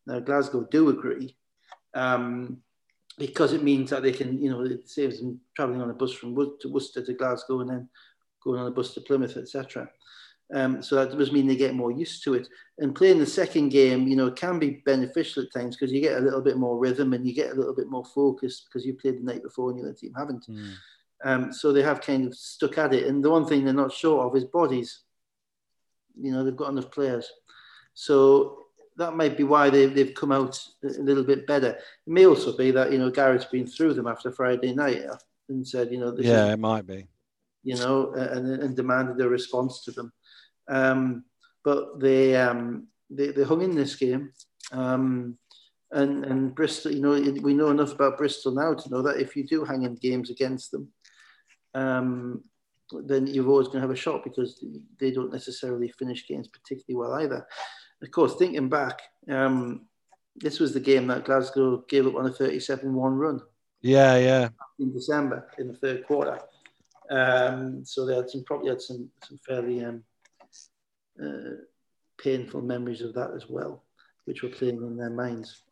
[0.08, 1.36] Now Glasgow do agree,
[1.96, 2.62] um,
[3.18, 6.12] because it means that they can, you know, it saves them travelling on a bus
[6.12, 7.90] from Wood to Worcester to Glasgow and then
[8.44, 9.90] going on a bus to Plymouth, etc.
[10.54, 12.48] Um, so that does mean they get more used to it.
[12.78, 16.18] And playing the second game, you know, can be beneficial at times because you get
[16.18, 18.94] a little bit more rhythm and you get a little bit more focused because you
[18.94, 20.46] played the night before and the other team haven't.
[20.48, 20.74] Mm.
[21.24, 23.08] Um, so they have kind of stuck at it.
[23.08, 25.02] And the one thing they're not short of is bodies.
[26.20, 27.28] You know, they've got enough players.
[27.96, 28.65] So
[28.98, 31.70] that might be why they've, they've come out a little bit better.
[31.72, 35.04] It may also be that, you know, Garrett's been through them after Friday night
[35.50, 37.08] and said, you know, this Yeah, is, it might be.
[37.64, 40.14] you know, and, and demanded a response to them.
[40.70, 41.26] Um,
[41.64, 44.32] but they, um, they, they hung in this game.
[44.72, 45.38] Um,
[45.92, 49.36] and, and Bristol, you know, we know enough about Bristol now to know that if
[49.36, 50.90] you do hang in games against them,
[51.74, 52.44] um,
[53.06, 54.64] then you're always going to have a shot because
[55.00, 57.46] they don't necessarily finish games particularly well either.
[58.06, 59.88] Of course, thinking back, um,
[60.36, 63.42] this was the game that Glasgow gave up on a 37 1 run
[63.82, 64.50] Yeah, yeah.
[64.80, 66.40] in December in the third quarter.
[67.10, 70.04] Um, so they had some probably had some some fairly um,
[71.24, 71.56] uh,
[72.20, 73.84] painful memories of that as well,
[74.26, 75.64] which were playing in their minds.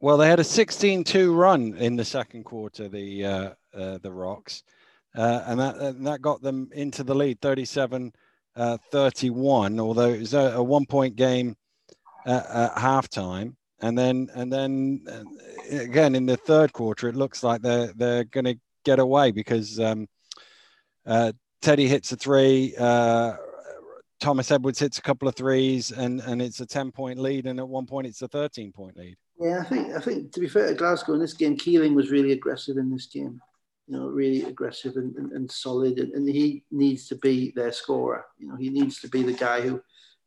[0.00, 4.62] Well, they had a 16-2 run in the second quarter, the uh, uh, the Rocks,
[5.16, 8.12] uh, and that and that got them into the lead, 37
[8.56, 9.80] uh, 31.
[9.80, 11.56] Although it was a, a one-point game
[12.26, 17.42] at, at halftime, and then and then uh, again in the third quarter, it looks
[17.42, 20.06] like they're they're going to get away because um,
[21.06, 22.74] uh, Teddy hits a three.
[22.78, 23.34] Uh,
[24.20, 27.68] Thomas Edwards hits a couple of threes, and and it's a 10-point lead, and at
[27.68, 29.16] one point it's a 13-point lead.
[29.38, 32.10] Yeah, I think I think to be fair to Glasgow in this game, Keeling was
[32.10, 33.40] really aggressive in this game.
[33.86, 37.72] You know, really aggressive and, and, and solid, and, and he needs to be their
[37.72, 38.24] scorer.
[38.38, 39.82] You know, he needs to be the guy who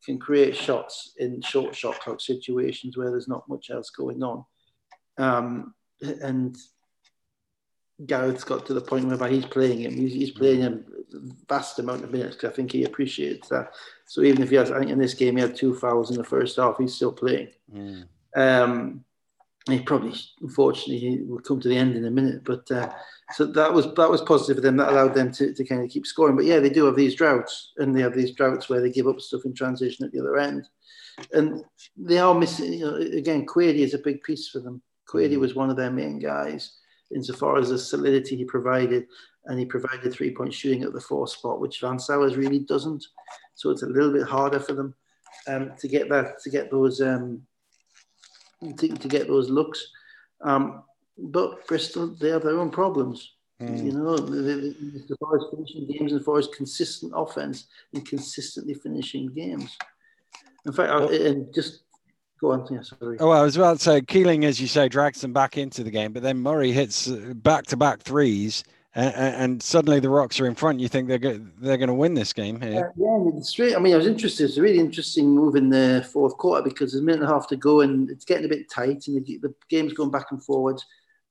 [0.06, 4.46] can create shots in short shot clock situations where there's not much else going on.
[5.18, 6.56] Um, and
[8.06, 9.96] Gareth's got to the point whereby he's playing him.
[9.96, 10.86] He's, he's playing him
[11.50, 13.74] vast amount of minutes because I think he appreciates that.
[14.06, 16.18] So even if he has, I think in this game he had two fouls in
[16.18, 17.50] the first half, he's still playing.
[17.74, 18.08] Mm.
[18.36, 19.04] Um,
[19.74, 22.44] he probably, unfortunately, he will come to the end in a minute.
[22.44, 22.92] But uh,
[23.32, 24.78] so that was that was positive for them.
[24.78, 26.36] That allowed them to, to kind of keep scoring.
[26.36, 29.08] But yeah, they do have these droughts, and they have these droughts where they give
[29.08, 30.68] up stuff in transition at the other end,
[31.34, 31.64] and
[31.98, 32.74] they are missing.
[32.74, 34.82] You know, again, Quady is a big piece for them.
[35.08, 35.40] Quady mm.
[35.40, 36.78] was one of their main guys
[37.14, 39.08] insofar as the solidity he provided,
[39.46, 43.06] and he provided three point shooting at the four spot, which Van Sowers really doesn't.
[43.56, 44.94] So it's a little bit harder for them
[45.48, 47.02] um, to get that to get those.
[47.02, 47.42] Um,
[48.62, 49.86] to, to get those looks.
[50.42, 50.84] Um,
[51.18, 53.34] but Bristol, they have their own problems.
[53.62, 53.86] Mm.
[53.86, 59.34] You know, the, the, the Forest finishing games and Forest consistent offense and consistently finishing
[59.34, 59.76] games.
[60.66, 61.84] In fact, I, and just
[62.40, 62.68] go on.
[62.70, 63.18] Yeah, sorry.
[63.20, 65.84] Oh, well, I was about to say Keeling, as you say, drags them back into
[65.84, 68.64] the game, but then Murray hits back to back threes
[68.98, 70.80] and, and, suddenly the Rocks are in front.
[70.80, 72.88] You think they're go- they're going to win this game here?
[72.88, 73.76] Uh, yeah, straight.
[73.76, 74.46] I mean, I was interested.
[74.46, 77.34] It's a really interesting move in the fourth quarter because there's a minute and a
[77.34, 80.32] half to go and it's getting a bit tight and the, the game's going back
[80.32, 80.84] and forwards.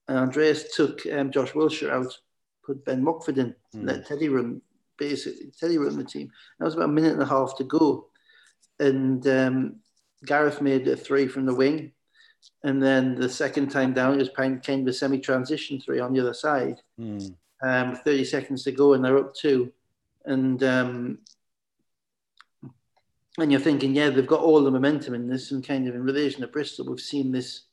[0.06, 2.16] And Andreas took um, Josh Wilshere out,
[2.64, 3.84] put Ben Mockford in, mm.
[3.84, 4.62] let Teddy run
[4.96, 6.30] basically Teddy run the team.
[6.58, 8.06] That was about a minute and a half to go,
[8.78, 9.80] and um,
[10.24, 11.92] Gareth made a three from the wing,
[12.62, 16.20] and then the second time down it was kind of a semi-transition three on the
[16.20, 16.80] other side.
[16.98, 19.72] Mm um, 30 seconds to go and they're up two.
[20.24, 21.18] And um,
[23.38, 26.02] and you're thinking, yeah, they've got all the momentum in this, and kind of in
[26.02, 27.64] relation to Bristol, we've seen this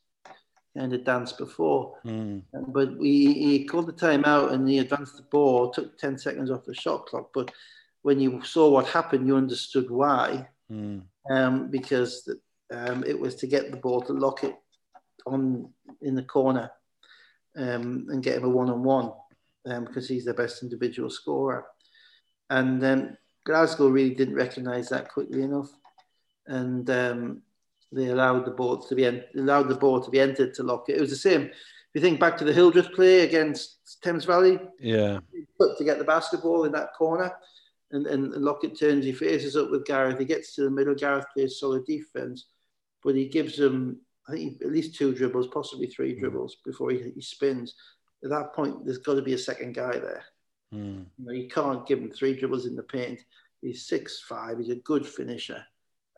[0.76, 1.98] kind of dance before.
[2.04, 2.42] Mm.
[2.68, 6.50] But we he called the time out and he advanced the ball, took 10 seconds
[6.50, 7.30] off the shot clock.
[7.32, 7.50] But
[8.02, 10.48] when you saw what happened, you understood why.
[10.70, 11.02] Mm.
[11.30, 12.28] Um, because
[12.72, 14.56] um, it was to get the ball to Lockett
[15.26, 15.70] on
[16.02, 16.70] in the corner
[17.56, 19.12] um, and get him a one on one
[19.66, 21.66] um, because he's the best individual scorer.
[22.50, 25.70] And um, Glasgow really didn't recognise that quickly enough,
[26.46, 27.42] and um,
[27.92, 30.96] they allowed the ball to be en- allowed the ball to be entered to Lockett.
[30.96, 31.42] It was the same.
[31.42, 31.52] If
[31.94, 35.20] you think back to the Hildreth play against Thames Valley, yeah,
[35.58, 37.32] put to get the basketball in that corner,
[37.92, 40.94] and, and Lockett turns, he faces up with Gareth, he gets to the middle.
[40.94, 42.46] Gareth plays solid defense,
[43.02, 46.20] but he gives him I think at least two dribbles, possibly three mm.
[46.20, 47.74] dribbles before he, he spins
[48.24, 50.24] at that point, there's got to be a second guy there.
[50.72, 51.06] Mm.
[51.18, 53.20] You, know, you can't give him three dribbles in the paint.
[53.60, 54.58] He's six five.
[54.58, 55.62] He's a good finisher,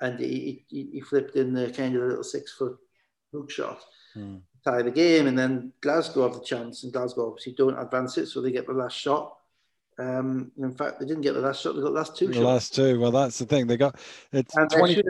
[0.00, 2.76] and he, he, he flipped in the kind of little six foot
[3.32, 3.80] hook shot,
[4.16, 4.40] mm.
[4.64, 8.26] tie the game, and then Glasgow have the chance, and Glasgow obviously don't advance it,
[8.26, 9.36] so they get the last shot.
[9.98, 12.28] Um, in fact, they didn't get the last shot; they got the last two.
[12.28, 12.44] The shots.
[12.44, 13.00] last two.
[13.00, 13.66] Well, that's the thing.
[13.66, 13.98] They got
[14.32, 15.02] it's and 20,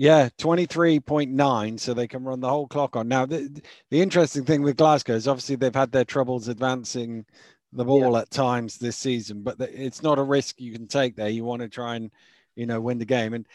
[0.00, 3.06] yeah, 23.9, so they can run the whole clock on.
[3.06, 7.26] Now, the, the interesting thing with Glasgow is obviously they've had their troubles advancing
[7.74, 8.20] the ball yeah.
[8.20, 11.28] at times this season, but it's not a risk you can take there.
[11.28, 12.10] You want to try and,
[12.56, 13.34] you know, win the game.
[13.34, 13.46] And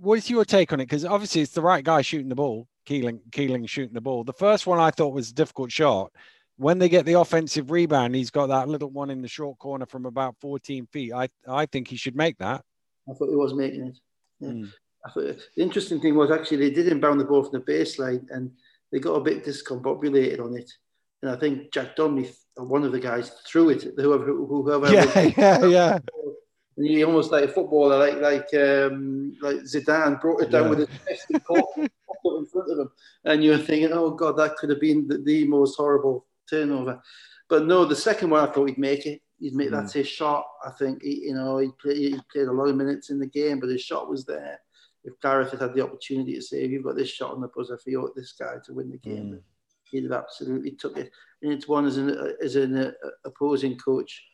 [0.00, 0.86] what's your take on it?
[0.86, 4.24] Because obviously it's the right guy shooting the ball, Keeling, Keeling shooting the ball.
[4.24, 6.10] The first one I thought was a difficult shot.
[6.56, 9.84] When they get the offensive rebound, he's got that little one in the short corner
[9.84, 11.12] from about 14 feet.
[11.12, 12.64] I, I think he should make that.
[13.06, 13.98] I thought he was making it.
[14.40, 14.48] Yeah.
[14.48, 14.72] Mm.
[15.04, 18.26] I thought the interesting thing was actually they did inbound the ball from the baseline
[18.30, 18.50] and
[18.92, 20.70] they got a bit discombobulated on it.
[21.22, 23.84] And I think Jack Donnelly, one of the guys, threw it.
[23.96, 24.92] Whoever, whoever.
[24.92, 25.98] Yeah, yeah, yeah.
[26.76, 30.70] And he almost like a footballer, like like um, like Zidane, brought it down yeah.
[30.70, 31.92] with his chest and caught it
[32.24, 32.90] in front of him.
[33.24, 37.02] And you're thinking, oh god, that could have been the, the, most horrible turnover.
[37.48, 39.20] But no, the second one I thought he'd make it.
[39.40, 39.72] He'd make mm.
[39.72, 40.46] that's his shot.
[40.64, 43.26] I think he, you know he played, he played a lot of minutes in the
[43.26, 44.58] game, but his shot was there
[45.04, 47.48] if Gareth had had the opportunity to say, if you've got this shot on the
[47.48, 49.40] buzzer for you, this guy to win the game, mm.
[49.90, 51.10] he'd have absolutely took it.
[51.42, 52.90] And it's one as an as an uh,
[53.24, 54.24] opposing coach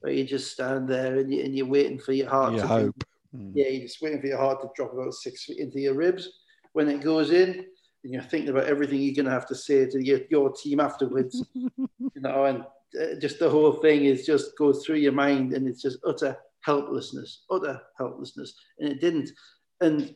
[0.00, 2.54] where you just stand there and, you, and you're waiting for your heart.
[2.54, 3.04] You to hope.
[3.36, 3.52] Mm.
[3.54, 6.28] Yeah, you're just waiting for your heart to drop about six feet into your ribs
[6.72, 7.64] when it goes in.
[8.04, 10.78] And you're thinking about everything you're going to have to say to your, your team
[10.78, 12.64] afterwards, you know, and
[13.00, 16.36] uh, just the whole thing is just goes through your mind and it's just utter
[16.60, 18.54] helplessness, utter helplessness.
[18.78, 19.30] And it didn't.
[19.80, 20.14] And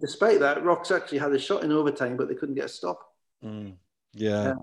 [0.00, 3.00] despite that, Rocks actually had a shot in overtime, but they couldn't get a stop.
[3.44, 3.74] Mm.
[4.12, 4.54] Yeah,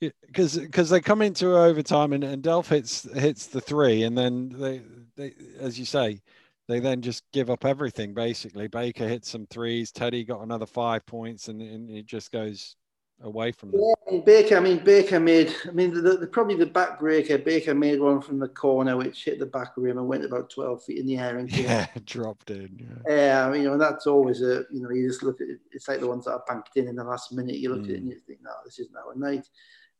[0.00, 4.18] because um, because they come into overtime and, and Delph hits hits the three, and
[4.18, 4.82] then they
[5.16, 6.20] they as you say,
[6.66, 8.66] they then just give up everything basically.
[8.66, 12.74] Baker hits some threes, Teddy got another five points, and, and it just goes
[13.22, 13.80] away from them.
[14.10, 14.56] Yeah, Baker.
[14.56, 15.54] I mean, Baker made.
[15.66, 17.42] I mean, the, the, probably the backbreaker.
[17.44, 20.82] Baker made one from the corner, which hit the back rim and went about twelve
[20.84, 23.02] feet in the air and yeah, dropped in.
[23.06, 23.14] Yeah.
[23.14, 24.64] yeah, I mean, you know, that's always a.
[24.70, 25.60] You know, you just look at it.
[25.72, 27.56] It's like the ones that are banked in in the last minute.
[27.56, 27.84] You look mm.
[27.84, 28.14] at it and mm.
[28.14, 29.46] you think, no, this isn't our night.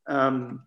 [0.07, 0.67] Um,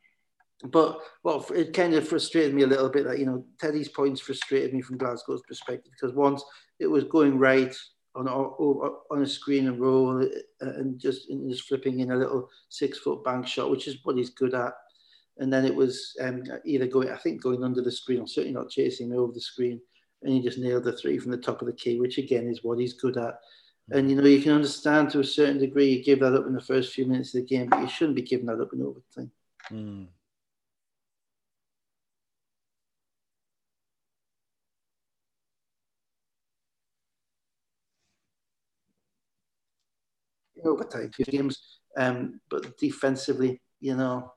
[0.64, 4.22] but well, it kind of frustrated me a little bit that you know Teddy's points
[4.22, 6.44] frustrated me from Glasgow's perspective because once
[6.80, 7.76] it was going right
[8.16, 10.28] on on a screen and roll uh,
[10.60, 14.18] and just and just flipping in a little six foot bank shot, which is what
[14.18, 14.74] he's good at.
[15.40, 18.54] And then it was um, either going, I think, going under the screen or certainly
[18.54, 19.82] not chasing over the screen.
[20.22, 22.64] And he just nailed the three from the top of the key, which again is
[22.64, 23.40] what he's good at.
[23.92, 26.54] And you know, you can understand to a certain degree you give that up in
[26.54, 28.82] the first few minutes of the game, but you shouldn't be giving that up in
[28.82, 29.32] overtime.
[29.72, 30.08] Mm.
[40.66, 44.34] Overtime games, um, but defensively, you know,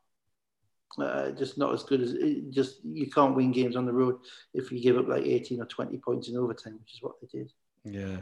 [0.98, 2.14] uh, just not as good as
[2.50, 4.16] just you can't win games on the road
[4.54, 7.38] if you give up like 18 or 20 points in overtime, which is what they
[7.38, 7.52] did.
[7.84, 8.18] Yeah.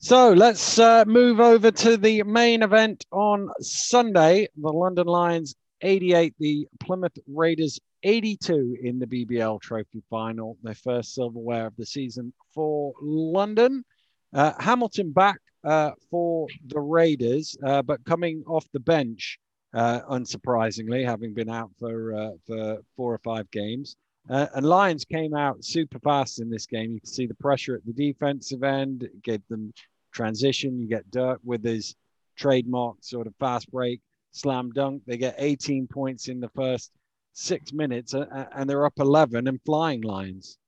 [0.00, 4.46] So let's uh, move over to the main event on Sunday.
[4.56, 11.14] The London Lions 88, the Plymouth Raiders 82 in the BBL Trophy Final, their first
[11.14, 13.84] silverware of the season for London.
[14.32, 19.38] Uh, Hamilton back uh, for the Raiders, uh, but coming off the bench,
[19.74, 23.96] uh, unsurprisingly, having been out for uh, for four or five games.
[24.30, 26.92] Uh, and Lions came out super fast in this game.
[26.92, 29.72] You can see the pressure at the defensive end, gave them
[30.12, 30.78] transition.
[30.78, 31.96] You get Dirk with his
[32.36, 34.00] trademark sort of fast break,
[34.32, 35.02] slam dunk.
[35.06, 36.90] They get 18 points in the first
[37.32, 40.58] six minutes, and they're up 11 and flying Lions.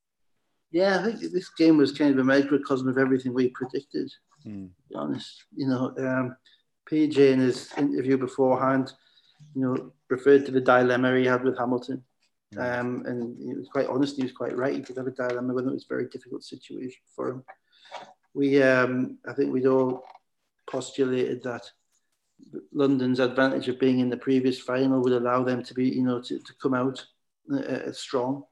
[0.71, 4.11] Yeah, I think this game was kind of a microcosm of everything we predicted.
[4.47, 4.69] Mm.
[4.69, 6.37] To be honest, you know, um,
[6.91, 8.93] PJ in his interview beforehand,
[9.55, 12.03] you know, referred to the dilemma he had with Hamilton.
[12.55, 12.61] Hmm.
[12.61, 14.75] Um, and he was quite honest, he was quite right.
[14.75, 15.69] He did have a dilemma him.
[15.69, 17.45] It was a very difficult situation for him.
[18.35, 20.05] We, um, I think we'd all
[20.69, 21.63] postulated that
[22.73, 26.21] London's advantage of being in the previous final would allow them to be, you know,
[26.23, 27.05] to, to come out
[27.53, 28.45] uh, uh strong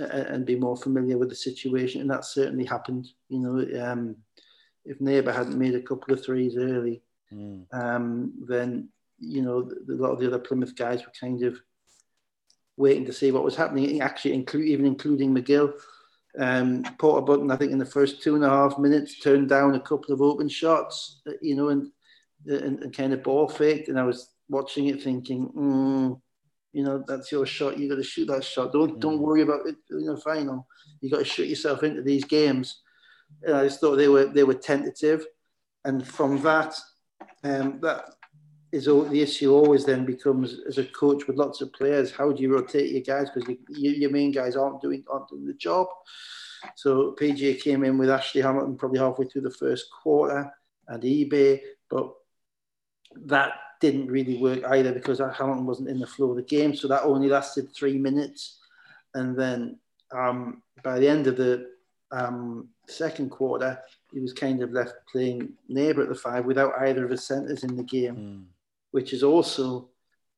[0.00, 2.00] uh, and be more familiar with the situation.
[2.00, 3.08] And that certainly happened.
[3.28, 4.16] You know, um,
[4.84, 7.02] if Neighbour hadn't made a couple of threes early,
[7.32, 7.64] mm.
[7.72, 11.58] um, then you know a lot of the other Plymouth guys were kind of
[12.76, 14.00] waiting to see what was happening.
[14.00, 15.72] Actually, include even including McGill.
[16.38, 19.74] Um, Porter Button, I think, in the first two and a half minutes, turned down
[19.74, 21.90] a couple of open shots, uh, you know, and
[22.46, 23.88] and, and kind of ball faked.
[23.88, 26.20] And I was watching it, thinking, mm,
[26.72, 27.78] you know, that's your shot.
[27.78, 28.72] You got to shoot that shot.
[28.72, 29.00] Don't mm.
[29.00, 30.66] don't worry about it in the final.
[31.00, 32.80] You got to shoot yourself into these games
[33.42, 35.26] and I just thought they were they were tentative,
[35.84, 36.74] and from that,
[37.44, 38.14] um, that
[38.72, 39.52] is all, the issue.
[39.52, 43.02] Always then becomes as a coach with lots of players, how do you rotate your
[43.02, 45.86] guys because you, you, your main guys aren't doing aren't doing the job.
[46.76, 50.50] So PJ came in with Ashley Hamilton probably halfway through the first quarter
[50.88, 51.60] and eBay,
[51.90, 52.12] but
[53.26, 56.74] that didn't really work either because Hamilton wasn't in the flow of the game.
[56.74, 58.60] So that only lasted three minutes.
[59.14, 59.78] And then
[60.12, 61.66] um, by the end of the
[62.12, 63.78] um, second quarter,
[64.12, 67.64] he was kind of left playing neighbour at the five without either of his centres
[67.64, 68.44] in the game, mm.
[68.90, 69.88] which is also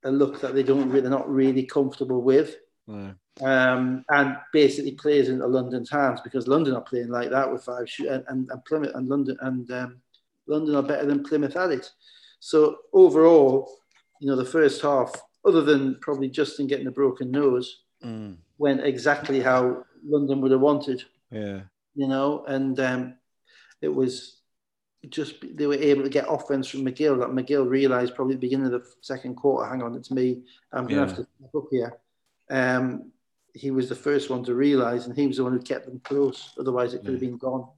[0.05, 2.57] a look that they don't really, they're not really comfortable with.
[2.89, 3.17] Mm.
[3.43, 7.91] Um, and basically plays into London's hands because London are playing like that with five
[7.91, 9.97] shoot and, and, and Plymouth and London and um,
[10.47, 11.91] London are better than Plymouth at it.
[12.39, 13.69] So overall,
[14.21, 15.13] you know, the first half,
[15.45, 18.37] other than probably Justin getting a broken nose, mm.
[18.59, 21.03] went exactly how London would have wanted.
[21.31, 21.63] Yeah.
[21.95, 23.15] You know, and um,
[23.81, 24.41] it was
[25.11, 27.19] just they were able to get offense from McGill.
[27.19, 30.43] That McGill realised probably at the beginning of the second quarter, hang on, it's me.
[30.73, 31.99] I'm going to have to step up here.
[32.51, 33.13] Um,
[33.55, 36.01] he was the first one to realise, and he was the one who kept them
[36.03, 36.55] close.
[36.59, 37.69] Otherwise, it could have been gone.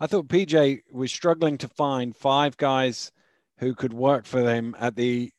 [0.00, 3.12] I thought PJ was struggling to find five guys
[3.58, 5.30] who could work for them at the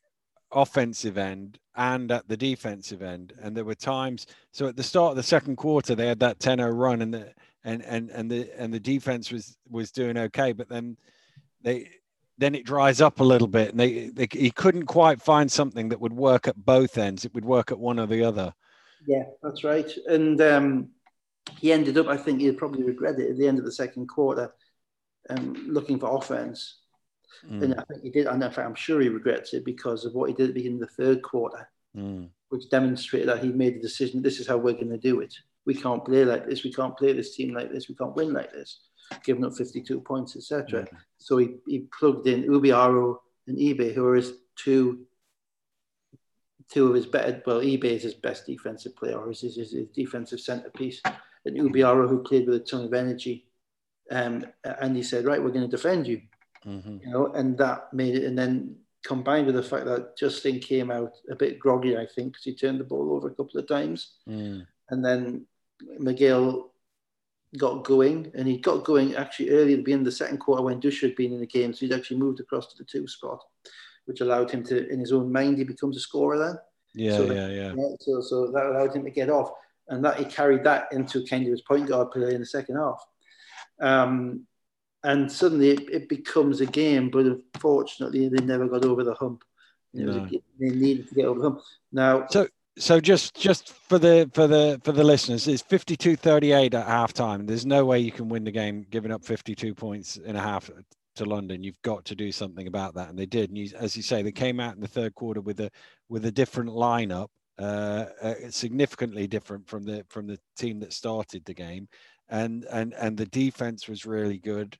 [0.56, 3.34] offensive end and at the defensive end.
[3.40, 4.26] And there were times.
[4.52, 7.32] So at the start of the second quarter, they had that 10-0 run, and the
[7.64, 10.96] and and and the and the defense was was doing okay, but then
[11.62, 11.90] they
[12.38, 15.88] then it dries up a little bit, and they, they he couldn't quite find something
[15.88, 17.24] that would work at both ends.
[17.24, 18.54] It would work at one or the other.
[19.06, 19.90] Yeah, that's right.
[20.06, 20.90] And um,
[21.58, 24.08] he ended up, I think he'd probably regret it at the end of the second
[24.08, 24.52] quarter,
[25.30, 26.80] um, looking for offense.
[27.48, 27.62] Mm.
[27.62, 28.26] And I think he did.
[28.26, 30.60] And in fact, I'm sure he regrets it because of what he did at the
[30.60, 32.28] beginning of the third quarter, mm.
[32.48, 34.22] which demonstrated that he made the decision.
[34.22, 35.34] This is how we're going to do it
[35.66, 38.32] we can't play like this, we can't play this team like this, we can't win
[38.32, 38.78] like this,
[39.24, 40.86] giving up 52 points, etc.
[41.18, 43.18] So he, he plugged in Ubiaro
[43.48, 45.06] and eBay, who are his two
[46.68, 49.86] two of his better, well, eBay is his best defensive player, or his, his, his
[49.94, 51.00] defensive centerpiece,
[51.44, 53.46] and Ubiaro, who played with a ton of energy.
[54.10, 56.22] Um, and he said, right, we're going to defend you.
[56.66, 56.98] Mm-hmm.
[57.02, 60.90] You know, and that made it, and then combined with the fact that Justin came
[60.90, 63.68] out a bit groggy, I think, because he turned the ball over a couple of
[63.68, 64.14] times.
[64.28, 64.66] Mm.
[64.90, 65.46] And then
[66.00, 66.70] McGill
[67.56, 70.62] got going, and he got going actually early at the beginning of the second quarter
[70.62, 71.72] when Dusha had been in the game.
[71.72, 73.42] So he'd actually moved across to the two spot,
[74.06, 76.58] which allowed him to, in his own mind, he becomes a scorer then.
[76.94, 77.74] Yeah, so yeah, yeah.
[78.00, 79.52] So, so that allowed him to get off,
[79.88, 82.76] and that he carried that into kind of his point guard play in the second
[82.76, 83.04] half.
[83.80, 84.46] Um,
[85.06, 89.44] and suddenly it, it, becomes a game, but unfortunately they never got over the hump.
[89.94, 90.10] No.
[90.10, 91.60] A, they needed to get over the hump.
[91.92, 92.48] Now, so
[92.78, 97.64] so just just for the for the for the listeners it's 52-38 at halftime there's
[97.64, 100.70] no way you can win the game giving up 52 points in a half
[101.14, 103.96] to london you've got to do something about that and they did and you, as
[103.96, 105.70] you say they came out in the third quarter with a
[106.10, 107.28] with a different lineup
[107.58, 111.88] uh, uh, significantly different from the from the team that started the game
[112.28, 114.76] and and and the defense was really good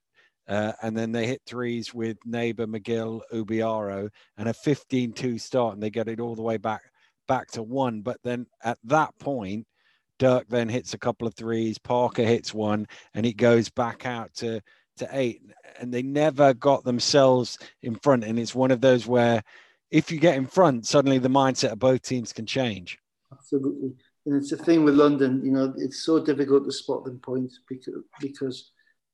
[0.49, 5.83] uh, and then they hit threes with Neighbor, McGill, Obiaro, and a 15-2 start, and
[5.83, 6.83] they get it all the way back
[7.27, 8.03] back to one.
[8.03, 9.67] But then at that point,
[10.19, 14.33] Dirk then hits a couple of threes, Parker hits one, and it goes back out
[14.35, 14.61] to
[14.99, 15.43] to eight.
[15.79, 18.25] And they never got themselves in front.
[18.25, 19.43] And it's one of those where
[19.91, 22.99] if you get in front, suddenly the mindset of both teams can change.
[23.33, 23.93] Absolutely.
[24.25, 27.61] And it's the thing with London, you know, it's so difficult to spot them points
[27.69, 28.73] because because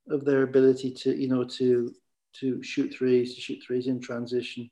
[0.09, 1.93] of their ability to, you know, to
[2.39, 4.69] to shoot threes, to shoot threes in transition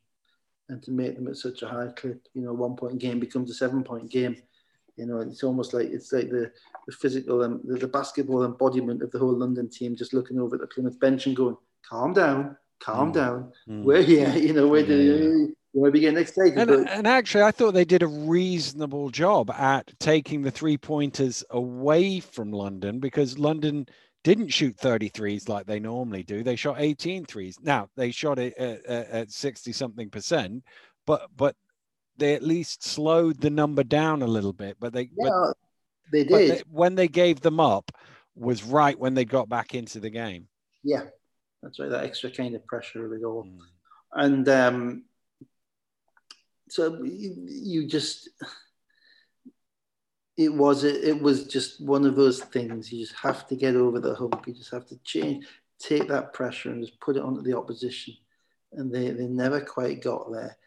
[0.69, 2.27] and to make them at such a high clip.
[2.33, 4.35] You know, one point game becomes a seven point game.
[4.97, 6.51] You know, it's almost like it's like the,
[6.87, 10.55] the physical and the, the basketball embodiment of the whole London team just looking over
[10.55, 11.57] at the Plymouth bench and going,
[11.87, 13.13] calm down, calm mm.
[13.13, 13.51] down.
[13.69, 13.83] Mm.
[13.83, 16.57] We're here, you know, we're yeah, doing, you might be getting excited.
[16.57, 16.89] And, but...
[16.89, 22.19] and actually, I thought they did a reasonable job at taking the three pointers away
[22.19, 23.87] from London because London
[24.23, 26.43] didn't shoot 33s like they normally do.
[26.43, 27.57] They shot 18 threes.
[27.61, 30.63] Now they shot it at, at 60 something percent,
[31.05, 31.55] but but
[32.17, 34.77] they at least slowed the number down a little bit.
[34.79, 35.57] But they yeah, but,
[36.11, 37.91] they did they, when they gave them up
[38.35, 40.47] was right when they got back into the game.
[40.83, 41.03] Yeah,
[41.61, 41.89] that's right.
[41.89, 43.57] That extra kind of pressure of all, mm.
[44.13, 45.03] and um,
[46.69, 48.29] so you, you just
[50.43, 52.91] it was it it was just one of those things.
[52.91, 54.43] You just have to get over the hump.
[54.47, 55.45] You just have to change,
[55.79, 58.15] take that pressure and just put it onto the opposition.
[58.73, 60.57] And they, they never quite got there.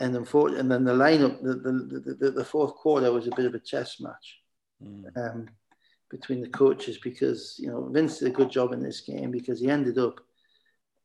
[0.00, 3.46] And unfortunately, and then the lineup, the, the, the, the fourth quarter was a bit
[3.46, 4.40] of a chess match
[4.82, 5.04] mm.
[5.16, 5.48] um,
[6.10, 9.60] between the coaches because you know Vince did a good job in this game because
[9.60, 10.20] he ended up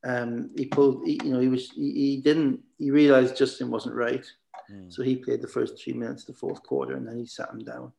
[0.03, 3.95] um, he pulled he, you know he was he, he didn't he realized Justin wasn't
[3.95, 4.25] right
[4.72, 4.91] Mm.
[4.91, 7.49] So he played the first three minutes of the fourth quarter and then he sat
[7.49, 7.91] him down.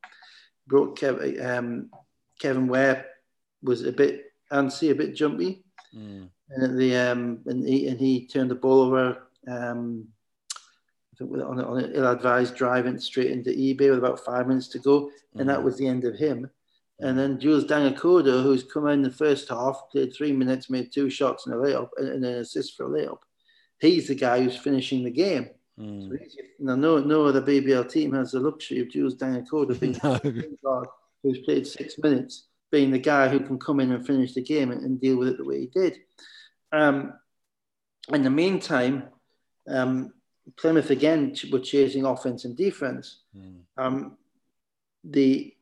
[0.67, 1.89] Brought Kevin, um,
[2.39, 3.05] Kevin Ware
[3.61, 5.63] was a bit antsy, a bit jumpy.
[5.95, 6.29] Mm.
[6.49, 9.27] And the um, and he and he turned the ball over.
[9.47, 10.07] Um,
[11.13, 14.67] I think on, on an ill-advised drive in straight into eBay with about five minutes
[14.69, 15.63] to go, and that mm.
[15.63, 16.49] was the end of him.
[16.99, 21.09] And then Jules Dang-Akodo, who's come in the first half, played three minutes, made two
[21.09, 23.17] shots and a layup, and an assist for a layup.
[23.79, 25.49] He's the guy who's finishing the game.
[25.79, 26.09] Mm.
[26.09, 30.85] So no, no other BBL team has the luxury of Jules Dang-Akodo being no.
[31.23, 34.71] who's played six minutes, being the guy who can come in and finish the game
[34.71, 35.97] and, and deal with it the way he did.
[36.71, 37.13] Um,
[38.09, 39.03] in the meantime,
[39.67, 40.13] um,
[40.57, 43.19] Plymouth again were chasing offense and defense.
[43.35, 43.61] Mm.
[43.77, 44.17] Um,
[45.03, 45.53] the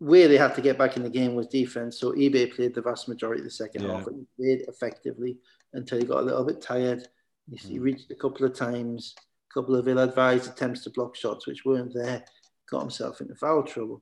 [0.00, 1.98] way they had to get back in the game was defense.
[1.98, 3.96] So eBay played the vast majority of the second yeah.
[3.96, 5.38] half and played effectively
[5.72, 7.08] until he got a little bit tired.
[7.50, 7.70] He, mm.
[7.70, 9.14] he reached a couple of times
[9.58, 12.24] couple of ill-advised attempts to block shots which weren't there,
[12.70, 14.00] got himself into foul trouble.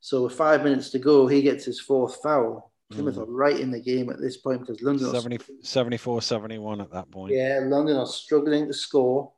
[0.00, 2.70] So with five minutes to go, he gets his fourth foul.
[2.92, 3.22] Plymouth mm.
[3.22, 7.10] are right in the game at this point because London 70, 74 71 at that
[7.10, 7.32] point.
[7.32, 9.32] Yeah, London are struggling to score.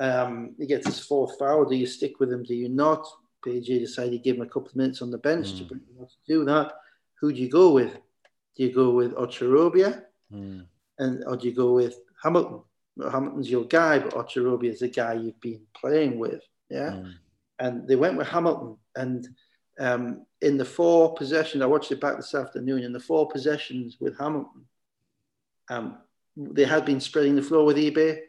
[0.00, 1.64] Um, he gets his fourth foul.
[1.66, 2.42] Do you stick with him?
[2.42, 3.06] Do you not?
[3.44, 5.68] PG decided to give him a couple of minutes on the bench mm.
[5.68, 5.80] to
[6.26, 6.72] do that.
[7.20, 7.94] Who do you go with?
[8.56, 10.02] Do you go with Ocherobia?
[10.34, 10.66] Mm.
[10.98, 12.62] And or do you go with Hamilton?
[13.08, 16.42] Hamilton's your guy, but Ocherobi is a guy you've been playing with.
[16.68, 16.90] Yeah.
[16.90, 17.12] Mm.
[17.58, 18.76] And they went with Hamilton.
[18.96, 19.28] And
[19.78, 23.96] um, in the four possessions, I watched it back this afternoon, in the four possessions
[24.00, 24.64] with Hamilton,
[25.68, 25.98] um,
[26.36, 28.20] they had been spreading the floor with eBay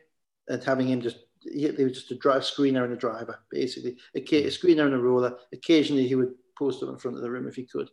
[0.48, 3.98] and having him just, they were just a drive screener and a driver, basically.
[4.16, 5.38] A, a screener and a roller.
[5.54, 7.90] Occasionally he would post up in front of the rim if he could.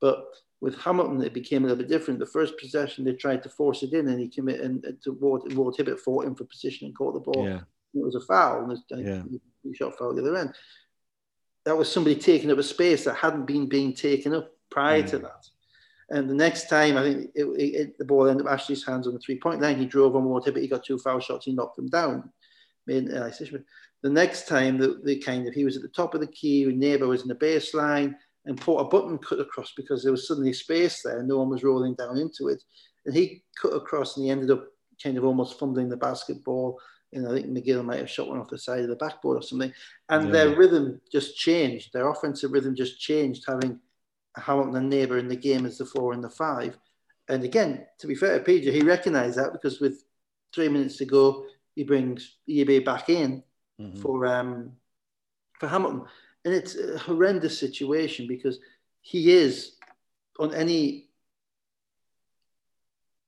[0.00, 0.24] But
[0.60, 2.20] with Hamilton, it became a little bit different.
[2.20, 5.52] The first possession, they tried to force it in, and he committed and to Ward,
[5.54, 7.46] Ward Hibbert fought him for position and caught the ball.
[7.46, 7.60] Yeah.
[7.94, 9.22] It was a foul, and yeah.
[9.62, 10.54] he shot foul the other end.
[11.64, 15.18] That was somebody taking up a space that hadn't been being taken up prior to
[15.18, 15.46] that.
[16.10, 19.14] And the next time, I think it, it, the ball ended up Ashley's hands on
[19.14, 19.78] the three point line.
[19.78, 20.62] He drove on Ward Hibbert.
[20.62, 21.46] He got two foul shots.
[21.46, 22.30] He knocked them down.
[22.86, 23.30] Made uh,
[24.02, 26.64] The next time, the, the kind of he was at the top of the key.
[26.66, 28.14] Neighbor was in the baseline
[28.46, 31.50] and put a Button cut across because there was suddenly space there and no one
[31.50, 32.62] was rolling down into it.
[33.06, 34.64] And he cut across and he ended up
[35.02, 36.80] kind of almost fumbling the basketball.
[37.12, 39.42] And I think McGill might have shot one off the side of the backboard or
[39.42, 39.72] something.
[40.08, 40.32] And yeah.
[40.32, 41.92] their rhythm just changed.
[41.92, 43.80] Their offensive rhythm just changed, having
[44.36, 46.78] Hamilton and Neighbour in the game as the four and the five.
[47.28, 50.04] And again, to be fair to PJ, he recognised that because with
[50.54, 53.42] three minutes to go, he brings eBay back in
[53.80, 54.00] mm-hmm.
[54.00, 54.72] for um,
[55.58, 56.04] for Hamilton,
[56.44, 58.58] and it's a horrendous situation because
[59.02, 59.76] he is
[60.38, 61.08] on any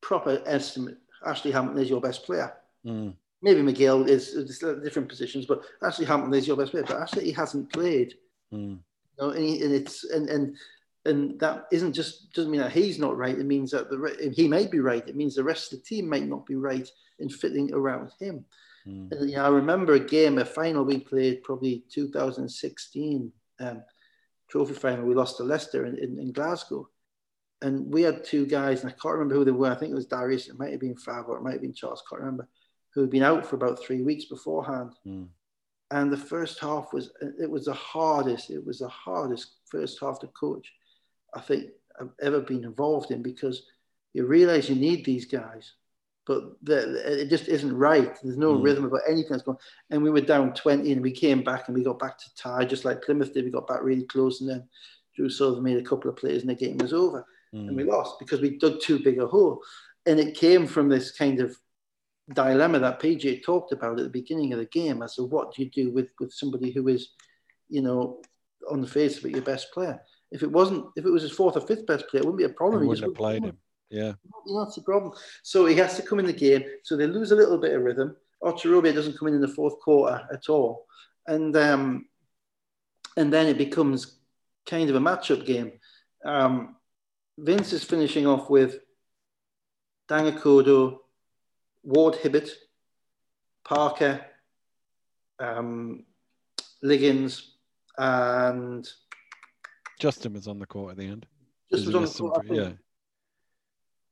[0.01, 0.99] proper estimate.
[1.25, 2.53] Ashley Hamilton is your best player.
[2.85, 3.15] Mm.
[3.43, 4.33] Maybe McGill is
[4.83, 6.85] different positions, but Ashley Hamilton is your best player.
[6.87, 8.15] But Ashley he hasn't played.
[8.53, 8.79] Mm.
[8.79, 10.57] You know, and, he, and it's and and
[11.05, 13.39] and that isn't just doesn't mean that he's not right.
[13.39, 15.07] It means that the he may be right.
[15.07, 16.89] It means the rest of the team might not be right
[17.19, 18.45] in fitting around him.
[18.87, 19.29] Mm.
[19.29, 23.85] You know, I remember a game, a final we played probably 2016 um,
[24.51, 25.05] trophy final.
[25.05, 26.89] We lost to Leicester in, in, in, Glasgow,
[27.61, 29.71] and we had two guys, and I can't remember who they were.
[29.71, 30.49] I think it was Darius.
[30.49, 32.03] It might have been Fab, or it might have been Charles.
[32.09, 32.49] Can't remember.
[32.95, 34.93] Who had been out for about three weeks beforehand.
[35.07, 35.29] Mm
[35.95, 40.19] and the first half was it was the hardest it was the hardest first half
[40.19, 40.73] to coach
[41.35, 41.71] I think
[42.01, 43.67] I've ever been involved in because
[44.13, 45.73] you realize you need these guys,
[46.27, 48.17] but the, it just isn't right.
[48.23, 48.63] There's no mm.
[48.63, 49.59] rhythm about anything that's going.
[49.91, 52.65] And we were down 20 and we came back and we got back to tie
[52.65, 53.45] just like Plymouth did.
[53.45, 54.69] We got back really close and then
[55.17, 57.27] Drew Sullivan made a couple of plays and the game was over.
[57.55, 57.69] Mm.
[57.69, 59.61] And we lost because we dug too big a hole.
[60.07, 61.57] And it came from this kind of
[62.33, 65.63] dilemma that PJ talked about at the beginning of the game as to what do
[65.63, 67.11] you do with, with somebody who is,
[67.69, 68.21] you know,
[68.71, 70.01] on the face of it, your best player.
[70.31, 72.45] If it wasn't, if it was his fourth or fifth best player, it wouldn't be
[72.45, 72.83] a problem.
[72.83, 73.59] He wouldn't have played him.
[73.93, 74.13] Yeah.
[74.57, 75.13] That's the problem.
[75.43, 76.65] So he has to come in the game.
[76.83, 78.17] So they lose a little bit of rhythm.
[78.43, 80.87] Ocherobia doesn't come in in the fourth quarter at all.
[81.27, 82.07] And um,
[83.17, 84.19] and then it becomes
[84.67, 85.73] kind of a matchup game.
[86.25, 86.77] Um,
[87.39, 88.79] Vince is finishing off with
[90.09, 90.99] Dang Akodo,
[91.83, 92.49] Ward Hibbert,
[93.65, 94.25] Parker,
[95.39, 96.05] um,
[96.83, 97.57] Liggins,
[97.99, 98.89] and
[99.99, 101.27] Justin was on the court at the end.
[101.71, 102.47] Justin was on the court.
[102.51, 102.73] yeah.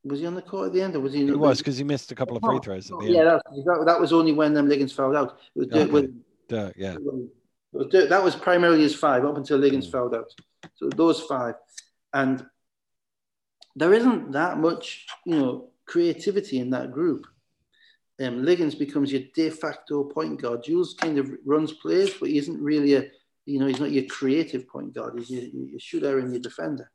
[0.03, 1.25] Was he on the court at the end, or was he?
[1.25, 3.41] He was because he missed a couple of free throws at the yeah, end.
[3.53, 5.37] Yeah, that, that, was only when um, Liggins fouled out.
[5.55, 5.91] It was okay.
[5.91, 6.95] with, Dirt, yeah.
[7.71, 9.91] Was Dirt, that was primarily his five up until Liggins mm.
[9.91, 10.33] fouled out.
[10.75, 11.55] So those five,
[12.13, 12.43] and
[13.75, 17.27] there isn't that much, you know, creativity in that group.
[18.19, 20.63] Um, Liggins becomes your de facto point guard.
[20.63, 23.05] Jules kind of runs plays, but he isn't really a
[23.45, 25.13] you know, he's not your creative point guard.
[25.17, 26.91] He's your, your shooter and your defender.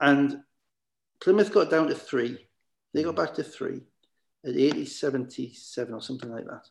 [0.00, 0.38] And
[1.20, 2.46] Plymouth got down to three.
[2.94, 3.82] They got back to three
[4.44, 6.66] at 80 77 or something like that.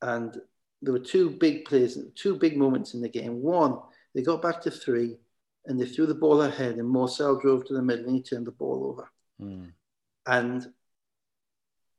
[0.00, 0.36] And
[0.80, 3.42] there were two big plays, two big moments in the game.
[3.42, 3.78] One,
[4.14, 5.18] they got back to three
[5.66, 8.46] and they threw the ball ahead, and Morsell drove to the middle and he turned
[8.46, 9.10] the ball over.
[9.42, 9.72] Mm.
[10.26, 10.66] And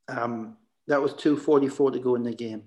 [0.08, 0.58] um,
[0.88, 2.64] that was 2.44 to go in the game.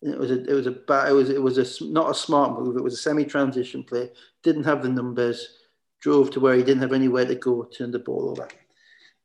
[0.00, 2.76] It was a, it was a, it was, it was a, not a smart move.
[2.76, 4.10] It was a semi-transition play.
[4.42, 5.58] Didn't have the numbers.
[6.02, 7.64] Drove to where he didn't have anywhere to go.
[7.64, 8.48] Turned the ball over.